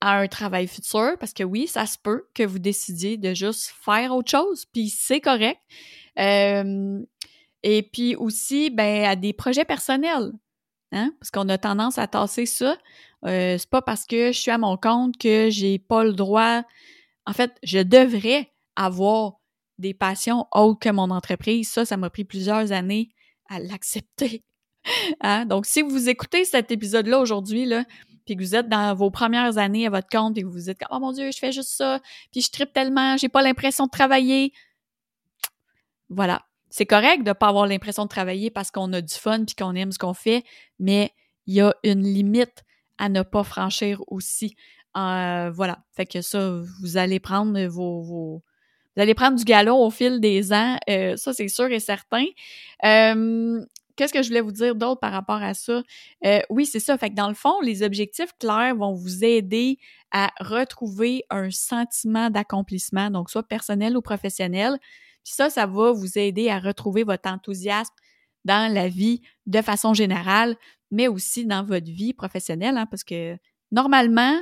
à 0.00 0.18
un 0.18 0.28
travail 0.28 0.66
futur, 0.66 1.18
parce 1.18 1.34
que 1.34 1.42
oui, 1.42 1.66
ça 1.66 1.84
se 1.86 1.98
peut 2.02 2.24
que 2.34 2.42
vous 2.42 2.58
décidiez 2.58 3.18
de 3.18 3.34
juste 3.34 3.74
faire 3.84 4.14
autre 4.14 4.30
chose, 4.30 4.64
puis 4.72 4.88
c'est 4.88 5.20
correct. 5.20 5.60
Euh, 6.18 7.02
Et 7.62 7.82
puis 7.82 8.14
aussi, 8.16 8.70
ben, 8.70 9.04
à 9.04 9.16
des 9.16 9.32
projets 9.32 9.64
personnels. 9.64 10.32
Hein? 10.92 11.12
Parce 11.18 11.30
qu'on 11.30 11.48
a 11.48 11.58
tendance 11.58 11.98
à 11.98 12.06
tasser 12.06 12.46
ça. 12.46 12.76
Euh, 13.24 13.58
c'est 13.58 13.70
pas 13.70 13.82
parce 13.82 14.06
que 14.06 14.32
je 14.32 14.38
suis 14.38 14.50
à 14.50 14.58
mon 14.58 14.76
compte 14.76 15.16
que 15.18 15.48
j'ai 15.50 15.78
pas 15.78 16.04
le 16.04 16.12
droit. 16.12 16.62
En 17.26 17.32
fait, 17.32 17.56
je 17.62 17.80
devrais 17.80 18.52
avoir 18.76 19.40
des 19.78 19.94
passions 19.94 20.46
autres 20.52 20.78
que 20.78 20.88
mon 20.88 21.10
entreprise. 21.10 21.68
Ça, 21.68 21.84
ça 21.84 21.96
m'a 21.96 22.10
pris 22.10 22.24
plusieurs 22.24 22.72
années 22.72 23.10
à 23.48 23.58
l'accepter. 23.58 24.44
Hein? 25.20 25.46
Donc, 25.46 25.66
si 25.66 25.82
vous 25.82 26.08
écoutez 26.08 26.44
cet 26.44 26.70
épisode-là 26.70 27.18
aujourd'hui, 27.18 27.66
là, 27.66 27.84
puis 28.24 28.36
que 28.36 28.42
vous 28.42 28.54
êtes 28.54 28.68
dans 28.68 28.94
vos 28.94 29.10
premières 29.10 29.58
années 29.58 29.84
à 29.84 29.90
votre 29.90 30.08
compte 30.08 30.38
et 30.38 30.42
que 30.42 30.46
vous 30.46 30.52
vous 30.52 30.60
dites 30.60 30.78
«Oh 30.92 31.00
mon 31.00 31.10
Dieu, 31.10 31.32
je 31.32 31.38
fais 31.38 31.50
juste 31.50 31.70
ça, 31.70 32.00
puis 32.30 32.40
je 32.40 32.50
tripe 32.52 32.72
tellement, 32.72 33.16
j'ai 33.16 33.28
pas 33.28 33.42
l'impression 33.42 33.86
de 33.86 33.90
travailler.» 33.90 34.52
Voilà. 36.08 36.44
C'est 36.76 36.84
correct 36.84 37.24
de 37.24 37.32
pas 37.32 37.48
avoir 37.48 37.66
l'impression 37.66 38.02
de 38.02 38.08
travailler 38.10 38.50
parce 38.50 38.70
qu'on 38.70 38.92
a 38.92 39.00
du 39.00 39.14
fun 39.14 39.46
puis 39.46 39.54
qu'on 39.54 39.74
aime 39.74 39.92
ce 39.92 39.98
qu'on 39.98 40.12
fait, 40.12 40.44
mais 40.78 41.10
il 41.46 41.54
y 41.54 41.62
a 41.62 41.74
une 41.84 42.02
limite 42.02 42.64
à 42.98 43.08
ne 43.08 43.22
pas 43.22 43.44
franchir 43.44 44.02
aussi. 44.08 44.56
Euh, 44.94 45.50
voilà. 45.50 45.78
Fait 45.92 46.04
que 46.04 46.20
ça, 46.20 46.60
vous 46.82 46.98
allez 46.98 47.18
prendre 47.18 47.58
vos, 47.64 48.02
vous 48.02 48.42
allez 48.98 49.14
prendre 49.14 49.38
du 49.38 49.44
galon 49.44 49.82
au 49.82 49.88
fil 49.88 50.20
des 50.20 50.52
ans, 50.52 50.76
euh, 50.90 51.16
ça 51.16 51.32
c'est 51.32 51.48
sûr 51.48 51.72
et 51.72 51.80
certain. 51.80 52.26
Qu'est-ce 52.82 54.12
que 54.12 54.22
je 54.22 54.28
voulais 54.28 54.42
vous 54.42 54.52
dire 54.52 54.74
d'autre 54.74 55.00
par 55.00 55.12
rapport 55.12 55.42
à 55.42 55.54
ça? 55.54 55.82
Euh, 56.26 56.40
oui, 56.50 56.66
c'est 56.66 56.80
ça. 56.80 56.98
Fait 56.98 57.08
que 57.08 57.14
dans 57.14 57.28
le 57.28 57.34
fond, 57.34 57.58
les 57.62 57.82
objectifs 57.84 58.32
clairs 58.38 58.76
vont 58.76 58.92
vous 58.92 59.24
aider 59.24 59.78
à 60.10 60.30
retrouver 60.40 61.24
un 61.30 61.50
sentiment 61.50 62.28
d'accomplissement, 62.28 63.10
donc 63.10 63.30
soit 63.30 63.48
personnel 63.48 63.96
ou 63.96 64.02
professionnel. 64.02 64.78
Ça, 65.28 65.50
ça 65.50 65.66
va 65.66 65.92
vous 65.92 66.18
aider 66.18 66.48
à 66.48 66.60
retrouver 66.60 67.02
votre 67.02 67.28
enthousiasme 67.28 67.94
dans 68.44 68.72
la 68.72 68.88
vie 68.88 69.22
de 69.46 69.60
façon 69.60 69.92
générale, 69.92 70.56
mais 70.90 71.08
aussi 71.08 71.44
dans 71.46 71.64
votre 71.64 71.90
vie 71.90 72.12
professionnelle, 72.12 72.76
hein, 72.76 72.86
parce 72.86 73.02
que 73.02 73.36
normalement, 73.72 74.40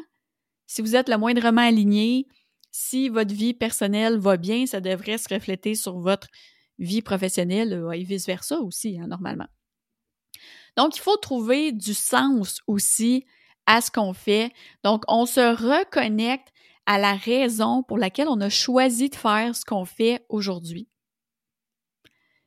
si 0.67 0.83
vous 0.83 0.95
êtes 0.95 1.09
le 1.09 1.17
moindrement 1.17 1.63
aligné, 1.63 2.29
si 2.71 3.09
votre 3.09 3.35
vie 3.35 3.55
personnelle 3.55 4.19
va 4.19 4.37
bien, 4.37 4.67
ça 4.67 4.81
devrait 4.81 5.17
se 5.17 5.33
refléter 5.33 5.75
sur 5.75 5.99
votre 6.01 6.29
vie 6.79 7.03
professionnelle 7.03 7.73
euh, 7.73 7.93
et 7.93 8.03
vice-versa 8.03 8.61
aussi, 8.61 8.99
hein, 9.01 9.07
normalement. 9.07 9.47
Donc, 10.77 10.97
il 10.97 11.01
faut 11.01 11.17
trouver 11.17 11.73
du 11.73 11.95
sens 11.95 12.61
aussi 12.67 13.25
à 13.67 13.81
ce 13.81 13.91
qu'on 13.91 14.13
fait. 14.13 14.53
Donc, 14.83 15.05
on 15.09 15.25
se 15.25 15.41
reconnecte 15.41 16.49
à 16.87 16.99
la 16.99 17.15
raison 17.15 17.83
pour 17.83 17.99
laquelle 17.99 18.29
on 18.29 18.41
a 18.41 18.49
choisi 18.49 19.09
de 19.09 19.15
faire 19.15 19.55
ce 19.55 19.65
qu'on 19.65 19.85
fait 19.85 20.25
aujourd'hui. 20.29 20.89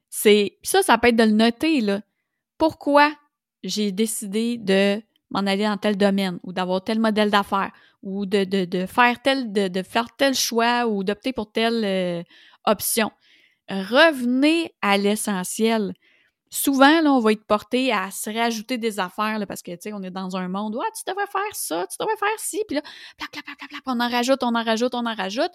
C'est 0.10 0.58
ça, 0.64 0.82
ça 0.82 0.98
peut 0.98 1.10
être 1.10 1.16
de 1.16 1.24
le 1.24 1.32
noter 1.32 1.82
là. 1.82 2.02
Pourquoi 2.58 3.14
j'ai 3.64 3.92
décidé 3.92 4.58
de 4.58 5.02
m'en 5.30 5.46
aller 5.46 5.66
dans 5.66 5.78
tel 5.78 5.98
domaine 5.98 6.40
ou 6.44 6.54
d'avoir 6.54 6.84
tel 6.84 7.00
modèle 7.00 7.30
d'affaires 7.30 7.72
ou 8.02 8.26
de, 8.26 8.86
faire 8.86 9.20
tel 10.18 10.34
choix 10.34 10.88
ou 10.88 11.04
d'opter 11.04 11.34
pour 11.34 11.52
telle 11.52 11.84
euh, 11.84 12.24
option? 12.66 13.12
Revenez 13.70 14.74
à 14.82 14.98
l'essentiel. 14.98 15.94
Souvent, 16.50 17.02
là, 17.02 17.12
on 17.12 17.20
va 17.20 17.34
être 17.34 17.44
porté 17.46 17.92
à 17.92 18.10
se 18.12 18.30
rajouter 18.30 18.78
des 18.78 19.00
affaires 19.00 19.38
là, 19.40 19.46
parce 19.46 19.62
que, 19.62 19.72
tu 19.72 19.78
sais, 19.82 19.94
on 19.94 20.02
est 20.02 20.12
dans 20.12 20.36
un 20.38 20.48
monde 20.48 20.76
où 20.76 20.82
ah, 20.82 20.90
tu 20.96 21.04
devrais 21.06 21.28
faire 21.28 21.54
ça, 21.56 21.86
tu 21.88 21.98
devrais 22.00 22.18
faire 22.18 22.40
ci, 22.40 22.64
puis 22.68 22.78
là, 22.78 22.82
on 23.86 24.00
en 24.00 24.10
rajoute, 24.10 24.44
on 24.44 24.56
en 24.56 24.64
rajoute, 24.64 24.96
on 24.96 25.06
en 25.06 25.16
rajoute. 25.16 25.52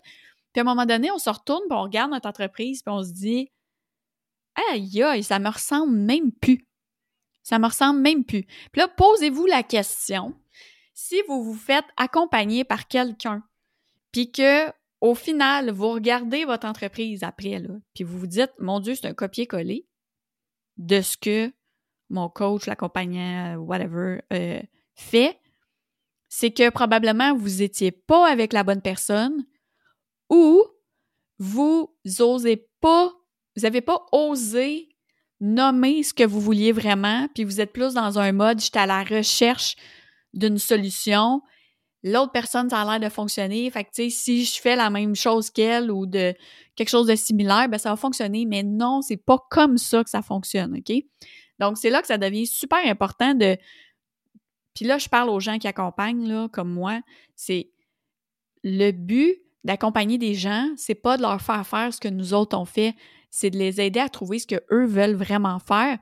Puis 0.52 0.61
à 0.61 0.61
un 0.61 0.64
moment 0.64 0.84
donné, 0.84 1.11
on 1.11 1.18
se 1.18 1.30
retourne, 1.30 1.62
puis 1.68 1.78
on 1.78 1.82
regarde 1.82 2.11
notre 2.11 2.28
entreprise, 2.28 2.82
puis 2.82 2.92
on 2.92 3.02
se 3.02 3.12
dit 3.12 3.49
Aïe, 4.70 5.02
aïe, 5.02 5.22
ça 5.22 5.38
me 5.38 5.49
ressemble 5.49 5.96
même 5.96 6.30
plus. 6.32 6.66
Ça 7.42 7.58
me 7.58 7.66
ressemble 7.66 8.00
même 8.00 8.25
plus. 8.25 8.44
Puis 8.44 8.80
là, 8.80 8.88
posez-vous 8.88 9.46
la 9.46 9.62
question 9.62 10.34
si 10.94 11.22
vous 11.26 11.42
vous 11.42 11.54
faites 11.54 11.87
accompagner 11.96 12.64
par 12.64 12.87
quelqu'un, 12.87 13.42
puis 14.12 14.31
que 14.31 14.70
au 15.00 15.16
final, 15.16 15.70
vous 15.70 15.88
regardez 15.88 16.44
votre 16.44 16.66
entreprise 16.66 17.24
après, 17.24 17.59
là, 17.59 17.70
puis 17.94 18.05
vous 18.05 18.18
vous 18.18 18.26
dites, 18.28 18.52
mon 18.59 18.78
Dieu, 18.78 18.94
c'est 18.94 19.09
un 19.09 19.14
copier-coller 19.14 19.87
de 20.87 21.01
ce 21.01 21.16
que 21.16 21.53
mon 22.11 22.29
coach, 22.29 22.66
l'accompagnant, 22.66 23.57
whatever, 23.57 24.21
euh, 24.33 24.61
fait, 24.95 25.38
c'est 26.29 26.51
que 26.51 26.71
probablement 26.71 27.35
vous 27.35 27.62
étiez 27.62 27.90
pas 27.90 28.31
avec 28.31 28.53
la 28.53 28.64
bonne 28.64 28.83
personne 28.83 29.45
ou 30.29 30.62
vous 31.38 31.95
osez 32.21 32.68
pas, 32.81 33.12
vous 33.57 33.62
n'avez 33.62 33.81
pas 33.81 34.07
osé 34.12 34.88
nommer 35.40 36.03
ce 36.03 36.14
que 36.14 36.25
vous 36.25 36.40
vouliez 36.40 36.73
vraiment, 36.73 37.29
puis 37.35 37.45
vous 37.45 37.61
êtes 37.61 37.73
plus 37.73 37.95
dans 37.95 38.18
un 38.18 38.33
mode, 38.33 38.61
j'étais 38.61 38.79
à 38.79 38.87
la 38.87 39.03
recherche 39.03 39.77
d'une 40.33 40.59
solution. 40.59 41.42
L'autre 42.05 42.33
personne, 42.33 42.69
ça 42.69 42.81
a 42.81 42.99
l'air 42.99 43.09
de 43.09 43.12
fonctionner. 43.12 43.71
Fait 43.71 43.85
que, 43.85 43.91
tu 43.91 44.05
sais, 44.05 44.11
si 44.11 44.45
je 44.45 44.61
fais 44.61 44.75
la 44.75 44.91
même 44.91 45.15
chose 45.15 45.51
qu'elle 45.51 45.91
ou 45.91 46.07
de 46.07 46.35
quelque 46.75 46.88
chose 46.88 47.07
de 47.07 47.15
similaire, 47.15 47.69
ben, 47.69 47.79
ça 47.79 47.91
va 47.91 47.97
fonctionner. 47.97 48.45
Mais 48.45 48.62
non, 48.62 49.03
c'est 49.03 49.17
pas 49.17 49.38
comme 49.51 49.79
ça 49.79 50.03
que 50.03 50.11
ça 50.11 50.23
fonctionne, 50.23 50.77
OK? 50.77 50.93
Donc, 51.61 51.79
c'est 51.79 51.91
là 51.91 52.01
que 52.01 52.09
ça 52.09 52.19
devient 52.19 52.47
super 52.47 52.81
important 52.85 53.35
de. 53.35 53.57
Puis 54.75 54.85
là, 54.85 54.99
je 54.99 55.09
parle 55.09 55.31
aux 55.31 55.38
gens 55.38 55.59
qui 55.59 55.69
accompagnent, 55.69 56.27
là, 56.27 56.49
comme 56.49 56.73
moi. 56.73 57.01
C'est 57.37 57.71
le 58.65 58.91
but 58.91 59.38
d'accompagner 59.65 60.19
des 60.19 60.35
gens, 60.35 60.69
c'est 60.77 60.95
pas 60.95 61.17
de 61.17 61.23
leur 61.23 61.41
faire 61.41 61.67
faire 61.67 61.95
ce 61.95 62.01
que 62.01 62.09
nous 62.09 62.35
autres 62.35 62.59
on 62.59 62.65
fait, 62.65 62.95
c'est 63.31 63.51
de 63.51 63.59
les 63.59 63.81
aider 63.81 64.01
à 64.01 64.09
trouver 64.09 64.38
ce 64.38 64.47
qu'eux 64.47 64.87
veulent 64.87 65.15
vraiment 65.15 65.59
faire, 65.59 65.99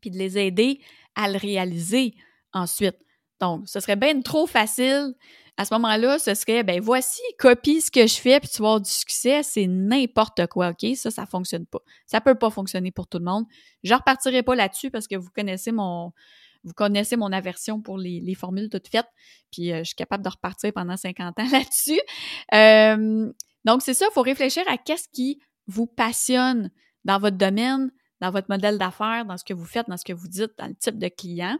puis 0.00 0.10
de 0.10 0.18
les 0.18 0.38
aider 0.38 0.80
à 1.14 1.28
le 1.28 1.36
réaliser 1.36 2.14
ensuite. 2.52 2.96
Donc, 3.44 3.68
ce 3.68 3.78
serait 3.80 3.96
bien 3.96 4.20
trop 4.22 4.46
facile. 4.46 5.14
À 5.56 5.64
ce 5.64 5.74
moment-là, 5.74 6.18
ce 6.18 6.34
serait, 6.34 6.64
ben 6.64 6.80
voici, 6.80 7.20
copie 7.38 7.80
ce 7.80 7.90
que 7.90 8.06
je 8.06 8.14
fais, 8.14 8.40
puis 8.40 8.48
tu 8.48 8.62
vas 8.62 8.68
avoir 8.68 8.80
du 8.80 8.90
succès. 8.90 9.42
C'est 9.42 9.66
n'importe 9.66 10.46
quoi, 10.46 10.70
OK? 10.70 10.96
Ça, 10.96 11.10
ça 11.10 11.26
fonctionne 11.26 11.66
pas. 11.66 11.80
Ça 12.06 12.20
peut 12.20 12.34
pas 12.34 12.50
fonctionner 12.50 12.90
pour 12.90 13.06
tout 13.06 13.18
le 13.18 13.24
monde. 13.24 13.44
Je 13.82 13.94
repartirai 13.94 14.42
pas 14.42 14.54
là-dessus 14.54 14.90
parce 14.90 15.06
que 15.06 15.14
vous 15.14 15.28
connaissez 15.30 15.70
mon, 15.70 16.12
vous 16.64 16.72
connaissez 16.72 17.16
mon 17.16 17.30
aversion 17.32 17.82
pour 17.82 17.98
les, 17.98 18.34
formules 18.34 18.70
toutes 18.70 18.88
faites, 18.88 19.06
puis 19.52 19.72
euh, 19.72 19.80
je 19.80 19.84
suis 19.84 19.94
capable 19.94 20.24
de 20.24 20.30
repartir 20.30 20.72
pendant 20.72 20.96
50 20.96 21.38
ans 21.38 21.48
là-dessus. 21.52 22.00
Euh, 22.54 23.30
donc, 23.64 23.82
c'est 23.82 23.94
ça, 23.94 24.06
il 24.10 24.14
faut 24.14 24.22
réfléchir 24.22 24.64
à 24.68 24.78
qu'est-ce 24.78 25.08
qui 25.12 25.38
vous 25.66 25.86
passionne 25.86 26.70
dans 27.04 27.18
votre 27.18 27.36
domaine, 27.36 27.90
dans 28.24 28.30
votre 28.30 28.48
modèle 28.48 28.78
d'affaires, 28.78 29.26
dans 29.26 29.36
ce 29.36 29.44
que 29.44 29.52
vous 29.52 29.66
faites, 29.66 29.88
dans 29.88 29.98
ce 29.98 30.04
que 30.04 30.14
vous 30.14 30.28
dites, 30.28 30.52
dans 30.58 30.66
le 30.66 30.74
type 30.74 30.98
de 30.98 31.08
client. 31.08 31.58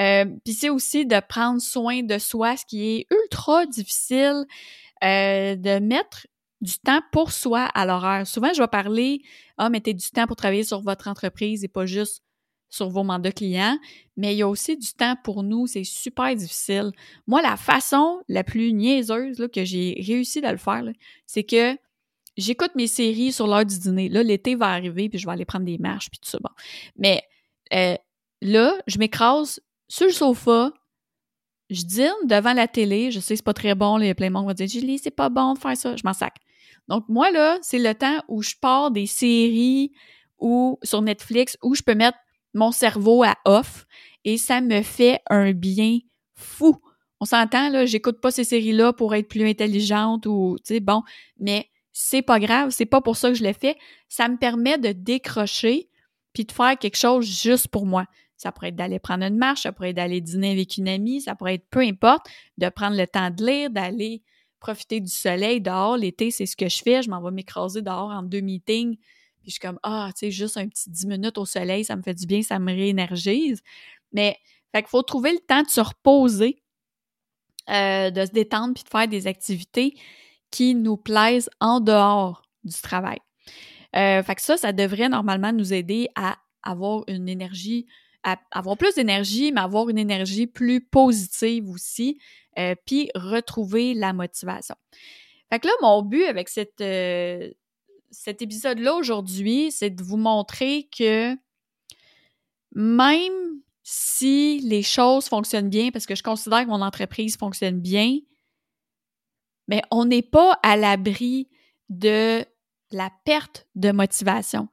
Euh, 0.00 0.24
Puis 0.44 0.54
c'est 0.54 0.70
aussi 0.70 1.06
de 1.06 1.20
prendre 1.20 1.60
soin 1.60 2.02
de 2.02 2.18
soi, 2.18 2.56
ce 2.56 2.64
qui 2.66 2.90
est 2.90 3.06
ultra 3.10 3.66
difficile, 3.66 4.44
euh, 5.04 5.54
de 5.54 5.78
mettre 5.78 6.26
du 6.60 6.74
temps 6.78 7.00
pour 7.12 7.30
soi 7.30 7.62
à 7.74 7.86
l'horaire. 7.86 8.26
Souvent, 8.26 8.52
je 8.52 8.62
vais 8.62 8.68
parler, 8.68 9.22
ah, 9.58 9.68
mettez 9.68 9.94
du 9.94 10.10
temps 10.10 10.26
pour 10.26 10.36
travailler 10.36 10.64
sur 10.64 10.80
votre 10.80 11.08
entreprise 11.08 11.62
et 11.62 11.68
pas 11.68 11.86
juste 11.86 12.22
sur 12.68 12.88
vos 12.88 13.04
mandats 13.04 13.32
clients, 13.32 13.78
mais 14.16 14.34
il 14.34 14.38
y 14.38 14.42
a 14.42 14.48
aussi 14.48 14.76
du 14.76 14.92
temps 14.94 15.14
pour 15.22 15.42
nous, 15.42 15.66
c'est 15.66 15.84
super 15.84 16.34
difficile. 16.34 16.90
Moi, 17.26 17.42
la 17.42 17.56
façon 17.56 18.22
la 18.28 18.44
plus 18.44 18.72
niaiseuse 18.72 19.46
que 19.52 19.64
j'ai 19.64 20.02
réussi 20.04 20.40
de 20.40 20.48
le 20.48 20.56
faire, 20.56 20.82
c'est 21.26 21.44
que 21.44 21.76
j'écoute 22.36 22.72
mes 22.74 22.86
séries 22.86 23.32
sur 23.32 23.46
l'heure 23.46 23.66
du 23.66 23.78
dîner. 23.78 24.08
Là, 24.08 24.22
l'été 24.22 24.54
va 24.54 24.68
arriver, 24.68 25.08
puis 25.08 25.18
je 25.18 25.26
vais 25.26 25.32
aller 25.32 25.44
prendre 25.44 25.64
des 25.64 25.78
marches, 25.78 26.10
puis 26.10 26.18
tout 26.18 26.28
ça. 26.28 26.38
Bon. 26.40 26.50
Mais 26.96 27.22
euh, 27.74 27.96
là, 28.40 28.74
je 28.86 28.98
m'écrase 28.98 29.60
sur 29.88 30.06
le 30.06 30.12
sofa, 30.12 30.72
je 31.70 31.82
dîne 31.82 32.26
devant 32.26 32.52
la 32.52 32.68
télé. 32.68 33.10
Je 33.10 33.20
sais, 33.20 33.36
c'est 33.36 33.44
pas 33.44 33.54
très 33.54 33.74
bon. 33.74 33.96
Les 33.96 34.14
plein 34.14 34.28
de 34.28 34.32
monde 34.32 34.46
va 34.46 34.54
dire 34.54 34.68
Julie, 34.68 34.98
c'est 34.98 35.10
pas 35.10 35.28
bon 35.28 35.54
de 35.54 35.58
faire 35.58 35.76
ça. 35.76 35.96
Je 35.96 36.02
m'en 36.04 36.12
sac. 36.12 36.36
Donc, 36.88 37.04
moi, 37.08 37.30
là, 37.30 37.58
c'est 37.62 37.78
le 37.78 37.94
temps 37.94 38.22
où 38.28 38.42
je 38.42 38.54
pars 38.60 38.90
des 38.90 39.06
séries 39.06 39.92
ou 40.38 40.78
sur 40.82 41.02
Netflix 41.02 41.56
où 41.62 41.74
je 41.74 41.82
peux 41.82 41.94
mettre 41.94 42.18
mon 42.54 42.72
cerveau 42.72 43.22
à 43.22 43.36
off 43.44 43.86
et 44.24 44.36
ça 44.36 44.60
me 44.60 44.82
fait 44.82 45.20
un 45.30 45.52
bien 45.52 45.98
fou. 46.34 46.76
On 47.20 47.24
s'entend, 47.24 47.70
là, 47.70 47.86
j'écoute 47.86 48.20
pas 48.20 48.30
ces 48.30 48.44
séries-là 48.44 48.92
pour 48.92 49.14
être 49.14 49.28
plus 49.28 49.48
intelligente 49.48 50.26
ou, 50.26 50.56
tu 50.64 50.74
sais, 50.74 50.80
bon, 50.80 51.02
mais 51.38 51.68
c'est 51.92 52.22
pas 52.22 52.40
grave, 52.40 52.70
c'est 52.70 52.86
pas 52.86 53.00
pour 53.00 53.16
ça 53.16 53.28
que 53.28 53.34
je 53.34 53.44
le 53.44 53.52
fais. 53.52 53.76
Ça 54.08 54.28
me 54.28 54.36
permet 54.36 54.78
de 54.78 54.92
décrocher 54.92 55.88
puis 56.32 56.44
de 56.44 56.52
faire 56.52 56.78
quelque 56.78 56.96
chose 56.96 57.26
juste 57.26 57.68
pour 57.68 57.84
moi. 57.84 58.06
Ça 58.36 58.50
pourrait 58.50 58.68
être 58.68 58.76
d'aller 58.76 58.98
prendre 58.98 59.24
une 59.24 59.36
marche, 59.36 59.62
ça 59.62 59.72
pourrait 59.72 59.90
être 59.90 59.96
d'aller 59.96 60.20
dîner 60.20 60.52
avec 60.52 60.76
une 60.76 60.88
amie, 60.88 61.20
ça 61.20 61.34
pourrait 61.36 61.54
être 61.54 61.68
peu 61.70 61.80
importe, 61.80 62.26
de 62.58 62.68
prendre 62.70 62.96
le 62.96 63.06
temps 63.06 63.30
de 63.30 63.44
lire, 63.44 63.70
d'aller 63.70 64.22
profiter 64.58 65.00
du 65.00 65.10
soleil 65.10 65.60
dehors. 65.60 65.96
L'été, 65.96 66.30
c'est 66.30 66.46
ce 66.46 66.56
que 66.56 66.68
je 66.68 66.82
fais. 66.82 67.02
Je 67.02 67.10
m'en 67.10 67.20
vais 67.20 67.30
m'écraser 67.30 67.82
dehors 67.82 68.10
en 68.10 68.22
deux 68.22 68.40
meetings. 68.40 68.96
Puis 68.96 69.50
je 69.50 69.50
suis 69.52 69.60
comme, 69.60 69.78
ah, 69.82 70.10
tu 70.14 70.20
sais, 70.20 70.30
juste 70.30 70.56
un 70.56 70.68
petit 70.68 70.88
dix 70.88 71.06
minutes 71.06 71.36
au 71.36 71.44
soleil, 71.44 71.84
ça 71.84 71.96
me 71.96 72.02
fait 72.02 72.14
du 72.14 72.26
bien, 72.26 72.42
ça 72.42 72.58
me 72.58 72.72
réénergise. 72.72 73.60
Mais, 74.12 74.36
fait 74.72 74.82
qu'il 74.82 74.88
faut 74.88 75.02
trouver 75.02 75.32
le 75.32 75.40
temps 75.40 75.62
de 75.62 75.68
se 75.68 75.80
reposer, 75.80 76.62
euh, 77.68 78.10
de 78.10 78.24
se 78.24 78.30
détendre, 78.30 78.74
puis 78.74 78.84
de 78.84 78.88
faire 78.88 79.08
des 79.08 79.26
activités 79.26 79.94
qui 80.52 80.76
nous 80.76 80.96
plaisent 80.96 81.50
en 81.60 81.80
dehors 81.80 82.42
du 82.62 82.80
travail. 82.80 83.18
Euh, 83.96 84.22
fait 84.22 84.34
que 84.36 84.42
ça, 84.42 84.56
ça 84.56 84.72
devrait 84.72 85.08
normalement 85.08 85.52
nous 85.52 85.72
aider 85.72 86.08
à 86.14 86.38
avoir 86.62 87.02
une 87.08 87.28
énergie, 87.28 87.86
à 88.22 88.38
avoir 88.52 88.76
plus 88.76 88.94
d'énergie, 88.94 89.50
mais 89.50 89.60
avoir 89.60 89.88
une 89.88 89.98
énergie 89.98 90.46
plus 90.46 90.80
positive 90.80 91.68
aussi, 91.68 92.20
euh, 92.58 92.74
puis 92.86 93.10
retrouver 93.14 93.94
la 93.94 94.12
motivation. 94.12 94.76
Fait 95.50 95.58
que 95.58 95.66
là, 95.66 95.72
mon 95.82 96.02
but 96.02 96.24
avec 96.24 96.48
cette, 96.48 96.80
euh, 96.80 97.50
cet 98.10 98.40
épisode-là 98.40 98.94
aujourd'hui, 98.94 99.72
c'est 99.72 99.90
de 99.90 100.02
vous 100.02 100.16
montrer 100.16 100.88
que 100.96 101.34
même 102.74 103.32
si 103.82 104.60
les 104.60 104.82
choses 104.82 105.28
fonctionnent 105.28 105.68
bien, 105.68 105.90
parce 105.90 106.06
que 106.06 106.14
je 106.14 106.22
considère 106.22 106.62
que 106.64 106.68
mon 106.68 106.80
entreprise 106.80 107.36
fonctionne 107.36 107.80
bien, 107.80 108.18
mais 109.68 109.82
on 109.90 110.04
n'est 110.04 110.22
pas 110.22 110.58
à 110.62 110.76
l'abri 110.76 111.48
de 111.88 112.44
la 112.90 113.10
perte 113.24 113.66
de 113.74 113.92
motivation. 113.92 114.68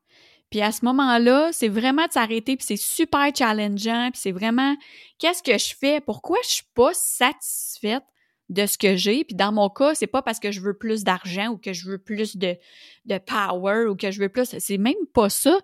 Puis 0.50 0.62
à 0.62 0.72
ce 0.72 0.84
moment-là, 0.86 1.50
c'est 1.52 1.68
vraiment 1.68 2.08
de 2.08 2.12
s'arrêter, 2.12 2.58
puis 2.58 2.66
c'est 2.66 2.76
super 2.76 3.30
challengeant, 3.36 4.10
puis 4.12 4.20
c'est 4.22 4.32
vraiment 4.32 4.76
qu'est-ce 5.20 5.44
que 5.44 5.58
je 5.58 5.76
fais, 5.76 6.02
pourquoi 6.02 6.38
je 6.44 6.50
suis 6.50 6.68
pas 6.74 6.92
satisfaite 6.94 8.04
de 8.50 8.66
ce 8.66 8.78
que 8.80 8.96
j'ai? 8.96 9.24
Puis 9.24 9.36
dans 9.36 9.52
mon 9.52 9.70
cas, 9.70 9.94
c'est 9.94 10.08
pas 10.08 10.24
parce 10.24 10.40
que 10.40 10.52
je 10.52 10.60
veux 10.60 10.76
plus 10.76 11.04
d'argent 11.04 11.50
ou 11.50 11.58
que 11.58 11.72
je 11.72 11.88
veux 11.88 12.00
plus 12.00 12.36
de, 12.36 12.58
de 13.06 13.18
power 13.20 13.86
ou 13.86 13.96
que 13.96 14.10
je 14.10 14.20
veux 14.20 14.30
plus. 14.30 14.56
C'est 14.58 14.80
même 14.80 14.96
pas 15.14 15.30
ça. 15.30 15.60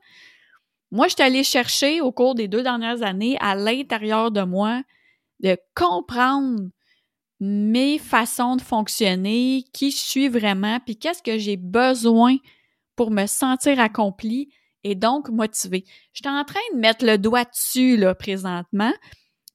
Moi, 0.91 1.07
je 1.07 1.15
suis 1.15 1.23
allée 1.23 1.43
chercher 1.43 1.99
au 1.99 2.11
cours 2.11 2.35
des 2.35 2.47
deux 2.47 2.61
dernières 2.61 3.01
années 3.01 3.37
à 3.41 3.55
l'intérieur 3.55 4.29
de 4.29 4.43
moi 4.43 4.83
de 5.39 5.57
comprendre 5.75 6.69
mes 7.39 7.97
façons 7.97 8.55
de 8.55 8.61
fonctionner, 8.61 9.63
qui 9.73 9.91
je 9.91 9.97
suis 9.97 10.29
vraiment, 10.29 10.79
puis 10.79 10.97
qu'est-ce 10.97 11.23
que 11.23 11.37
j'ai 11.37 11.57
besoin 11.57 12.37
pour 12.95 13.11
me 13.11 13.25
sentir 13.25 13.79
accompli 13.79 14.49
et 14.83 14.95
donc 14.95 15.29
motivé. 15.29 15.83
Je 16.13 16.21
suis 16.23 16.33
en 16.33 16.45
train 16.45 16.59
de 16.73 16.79
mettre 16.79 17.05
le 17.05 17.17
doigt 17.17 17.43
dessus 17.43 17.97
là 17.97 18.15
présentement, 18.15 18.93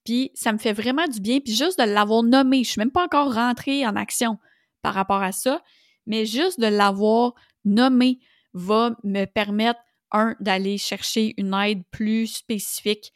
puis 0.05 0.31
ça 0.35 0.53
me 0.53 0.59
fait 0.59 0.73
vraiment 0.73 1.07
du 1.07 1.21
bien, 1.21 1.41
puis 1.41 1.55
juste 1.55 1.79
de 1.79 1.85
l'avoir 1.85 2.23
nommé, 2.23 2.65
je 2.65 2.71
suis 2.71 2.79
même 2.79 2.91
pas 2.91 3.05
encore 3.05 3.35
rentrée 3.35 3.87
en 3.87 3.97
action 3.97 4.39
par 4.83 4.95
rapport 4.95 5.23
à 5.23 5.33
ça, 5.33 5.63
mais 6.07 6.27
juste 6.27 6.61
de 6.61 6.67
l'avoir 6.67 7.35
nommé 7.65 8.19
va 8.53 8.97
me 9.05 9.25
permettre 9.27 9.81
un 10.11 10.35
d'aller 10.41 10.79
chercher 10.79 11.35
une 11.37 11.55
aide 11.55 11.83
plus 11.91 12.27
spécifique 12.27 13.13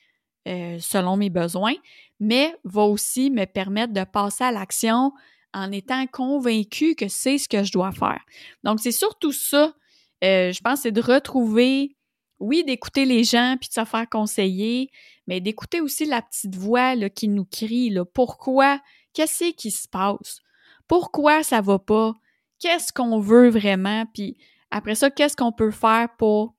euh, 0.47 0.79
selon 0.81 1.17
mes 1.17 1.31
besoins, 1.31 1.75
mais 2.21 2.55
va 2.65 2.83
aussi 2.83 3.31
me 3.31 3.45
permettre 3.45 3.93
de 3.93 4.05
passer 4.05 4.45
à 4.45 4.53
l'action 4.53 5.13
en 5.55 5.71
étant 5.73 6.07
convaincu 6.07 6.95
que 6.95 7.09
c'est 7.09 7.39
ce 7.39 7.49
que 7.49 7.63
je 7.63 7.73
dois 7.73 7.93
faire. 7.93 8.21
Donc, 8.65 8.81
c'est 8.81 8.93
surtout 8.93 9.33
ça, 9.33 9.73
euh, 10.23 10.53
je 10.53 10.61
pense, 10.61 10.81
c'est 10.81 10.93
de 10.93 11.01
retrouver, 11.01 11.97
oui, 12.41 12.65
d'écouter 12.65 13.05
les 13.05 13.25
gens 13.25 13.57
puis 13.59 13.69
de 13.69 13.75
se 13.75 13.85
faire 13.85 14.09
conseiller, 14.11 14.91
mais 15.27 15.41
d'écouter 15.41 15.81
aussi 15.81 16.05
la 16.05 16.23
petite 16.23 16.57
voix 16.57 16.95
qui 17.09 17.29
nous 17.29 17.45
crie, 17.45 17.91
là, 17.91 18.05
pourquoi, 18.05 18.81
qu'est-ce 19.13 19.53
qui 19.53 19.71
se 19.71 19.89
passe, 19.89 20.41
pourquoi 20.89 21.43
ça 21.43 21.61
va 21.61 21.79
pas, 21.79 22.15
qu'est-ce 22.59 22.93
qu'on 22.93 23.19
veut 23.19 23.49
vraiment, 23.49 24.05
puis 24.13 24.37
après 24.71 24.95
ça, 24.95 25.11
qu'est-ce 25.11 25.37
qu'on 25.37 25.53
peut 25.53 25.71
faire 25.71 26.09
pour 26.19 26.54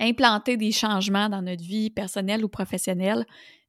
implanter 0.00 0.56
des 0.56 0.72
changements 0.72 1.28
dans 1.28 1.42
notre 1.42 1.62
vie 1.62 1.90
personnelle 1.90 2.44
ou 2.44 2.48
professionnelle 2.48 3.24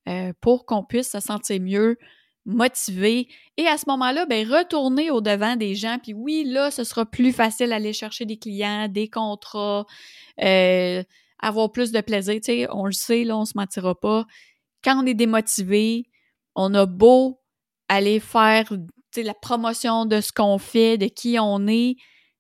euh, 0.07 0.33
pour 0.41 0.65
qu'on 0.65 0.83
puisse 0.83 1.11
se 1.11 1.19
sentir 1.19 1.61
mieux, 1.61 1.97
motivé 2.45 3.27
et 3.57 3.67
à 3.67 3.77
ce 3.77 3.83
moment-là, 3.87 4.25
ben 4.25 4.47
retourner 4.47 5.11
au 5.11 5.21
devant 5.21 5.55
des 5.55 5.75
gens. 5.75 5.97
Puis 6.01 6.13
oui, 6.13 6.43
là, 6.45 6.71
ce 6.71 6.83
sera 6.83 7.05
plus 7.05 7.33
facile 7.33 7.69
d'aller 7.69 7.93
chercher 7.93 8.25
des 8.25 8.37
clients, 8.37 8.87
des 8.87 9.09
contrats, 9.09 9.85
euh, 10.41 11.03
avoir 11.39 11.71
plus 11.71 11.91
de 11.91 12.01
plaisir. 12.01 12.35
Tu 12.35 12.41
sais, 12.43 12.67
on 12.71 12.85
le 12.85 12.93
sait, 12.93 13.23
là, 13.23 13.37
on 13.37 13.45
se 13.45 13.53
mentira 13.55 13.99
pas. 13.99 14.25
Quand 14.83 15.03
on 15.03 15.05
est 15.05 15.13
démotivé, 15.13 16.05
on 16.55 16.73
a 16.73 16.85
beau 16.85 17.41
aller 17.89 18.19
faire 18.19 18.71
la 19.15 19.33
promotion 19.33 20.05
de 20.05 20.21
ce 20.21 20.31
qu'on 20.31 20.57
fait, 20.57 20.97
de 20.97 21.07
qui 21.07 21.37
on 21.39 21.67
est, 21.67 21.95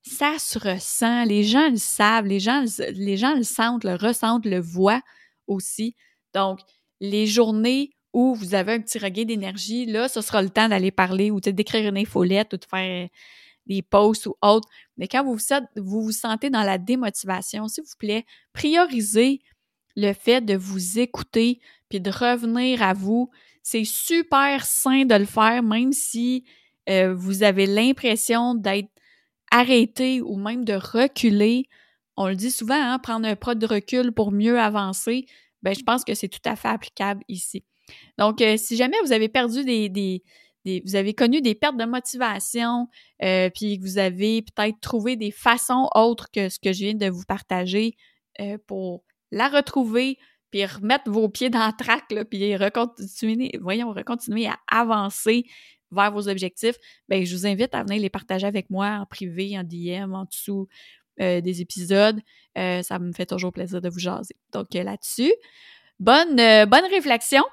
ça 0.07 0.39
se 0.39 0.57
ressent. 0.57 1.23
Les 1.25 1.43
gens 1.43 1.69
le 1.69 1.77
savent, 1.77 2.25
les 2.25 2.39
gens, 2.39 2.61
le 2.61 3.43
sentent, 3.43 3.83
le 3.83 3.95
ressentent, 3.95 4.45
le 4.45 4.59
voient 4.59 5.01
aussi. 5.47 5.95
Donc, 6.33 6.59
les 6.99 7.27
journées 7.27 7.91
où 8.13 8.33
vous 8.35 8.55
avez 8.55 8.73
un 8.73 8.81
petit 8.81 8.99
regain 8.99 9.25
d'énergie, 9.25 9.85
là, 9.85 10.07
ce 10.07 10.21
sera 10.21 10.41
le 10.41 10.49
temps 10.49 10.69
d'aller 10.69 10.91
parler 10.91 11.31
ou 11.31 11.39
d'écrire 11.39 11.89
une 11.89 11.97
infolette 11.97 12.53
ou 12.53 12.57
de 12.57 12.65
faire 12.65 13.09
des 13.67 13.81
posts 13.81 14.27
ou 14.27 14.35
autres. 14.41 14.67
Mais 14.97 15.07
quand 15.07 15.23
vous 15.23 15.37
vous, 15.75 16.03
vous 16.03 16.11
sentez 16.11 16.49
dans 16.49 16.63
la 16.63 16.77
démotivation, 16.77 17.67
s'il 17.67 17.83
vous 17.83 17.97
plaît, 17.99 18.25
priorisez 18.53 19.41
le 19.95 20.13
fait 20.13 20.41
de 20.41 20.55
vous 20.55 20.99
écouter 20.99 21.59
puis 21.89 21.99
de 21.99 22.09
revenir 22.09 22.81
à 22.81 22.93
vous. 22.93 23.29
C'est 23.63 23.83
super 23.83 24.65
sain 24.65 25.05
de 25.05 25.15
le 25.15 25.25
faire, 25.25 25.63
même 25.63 25.91
si 25.91 26.45
euh, 26.89 27.13
vous 27.13 27.43
avez 27.43 27.65
l'impression 27.65 28.55
d'être 28.55 28.89
arrêter 29.51 30.21
ou 30.21 30.37
même 30.37 30.65
de 30.65 30.73
reculer, 30.73 31.67
on 32.15 32.27
le 32.27 32.35
dit 32.35 32.51
souvent, 32.51 32.75
hein, 32.75 32.99
prendre 32.99 33.27
un 33.27 33.35
pas 33.35 33.55
de 33.55 33.65
recul 33.65 34.11
pour 34.11 34.31
mieux 34.31 34.59
avancer, 34.59 35.25
ben, 35.61 35.73
je 35.73 35.83
pense 35.83 36.03
que 36.03 36.13
c'est 36.13 36.27
tout 36.27 36.41
à 36.45 36.55
fait 36.55 36.67
applicable 36.67 37.23
ici. 37.27 37.63
Donc, 38.17 38.41
euh, 38.41 38.57
si 38.57 38.75
jamais 38.75 38.97
vous 39.03 39.11
avez 39.11 39.29
perdu 39.29 39.63
des, 39.63 40.23
vous 40.85 40.95
avez 40.95 41.13
connu 41.13 41.41
des 41.41 41.55
pertes 41.55 41.77
de 41.77 41.85
motivation, 41.85 42.87
euh, 43.23 43.49
puis 43.49 43.79
que 43.79 43.83
vous 43.83 43.97
avez 43.97 44.41
peut-être 44.41 44.79
trouvé 44.81 45.15
des 45.15 45.31
façons 45.31 45.87
autres 45.95 46.29
que 46.31 46.49
ce 46.49 46.59
que 46.59 46.73
je 46.73 46.85
viens 46.85 46.93
de 46.93 47.09
vous 47.09 47.23
partager 47.25 47.95
euh, 48.41 48.57
pour 48.67 49.03
la 49.31 49.47
retrouver, 49.47 50.17
puis 50.51 50.65
remettre 50.65 51.09
vos 51.09 51.29
pieds 51.29 51.49
dans 51.49 51.71
traque, 51.71 52.11
là, 52.11 52.25
puis 52.25 52.55
recontinuer, 52.55 53.51
voyons, 53.61 53.91
recontinuer 53.91 54.47
à 54.47 54.57
avancer 54.67 55.45
vers 55.91 56.11
vos 56.11 56.27
objectifs, 56.27 56.75
ben 57.09 57.25
je 57.25 57.35
vous 57.35 57.45
invite 57.45 57.73
à 57.73 57.83
venir 57.83 58.01
les 58.01 58.09
partager 58.09 58.47
avec 58.47 58.69
moi 58.69 58.99
en 59.01 59.05
privé, 59.05 59.57
en 59.57 59.63
DM, 59.63 60.13
en 60.13 60.25
dessous 60.25 60.67
euh, 61.19 61.41
des 61.41 61.61
épisodes. 61.61 62.19
Euh, 62.57 62.83
ça 62.83 62.99
me 62.99 63.11
fait 63.11 63.25
toujours 63.25 63.51
plaisir 63.51 63.81
de 63.81 63.89
vous 63.89 63.99
jaser. 63.99 64.35
Donc 64.51 64.75
euh, 64.75 64.83
là-dessus, 64.83 65.33
bonne, 65.99 66.35
bonne 66.35 66.85
réflexion. 66.91 67.43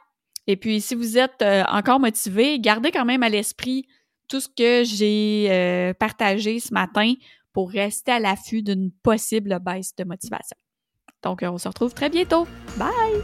Et 0.47 0.57
puis, 0.57 0.83
si 0.83 0.95
vous 0.95 1.17
êtes 1.17 1.43
encore 1.71 1.99
motivé, 1.99 2.61
gardez 2.61 2.91
quand 2.91 3.07
même 3.07 3.23
à 3.23 3.31
l'esprit 3.31 3.87
tout 4.29 4.41
ce 4.41 4.49
que 4.49 4.85
j'ai 4.85 5.95
partagé 5.99 6.61
ce 6.61 6.75
matin 6.75 7.15
pour 7.55 7.71
rester 7.71 8.13
à 8.13 8.21
l'affût 8.21 8.63
d'une 8.63 8.91
possible 8.91 9.59
baisse 9.61 9.97
de 9.97 10.05
motivation. 10.05 10.59
Donc, 11.23 11.41
on 11.43 11.57
se 11.57 11.67
retrouve 11.67 11.95
très 11.95 12.11
bientôt. 12.11 12.47
Bye! 12.77 13.23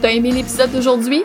T'as 0.00 0.12
aimé 0.12 0.30
l'épisode 0.30 0.72
d'aujourd'hui? 0.72 1.24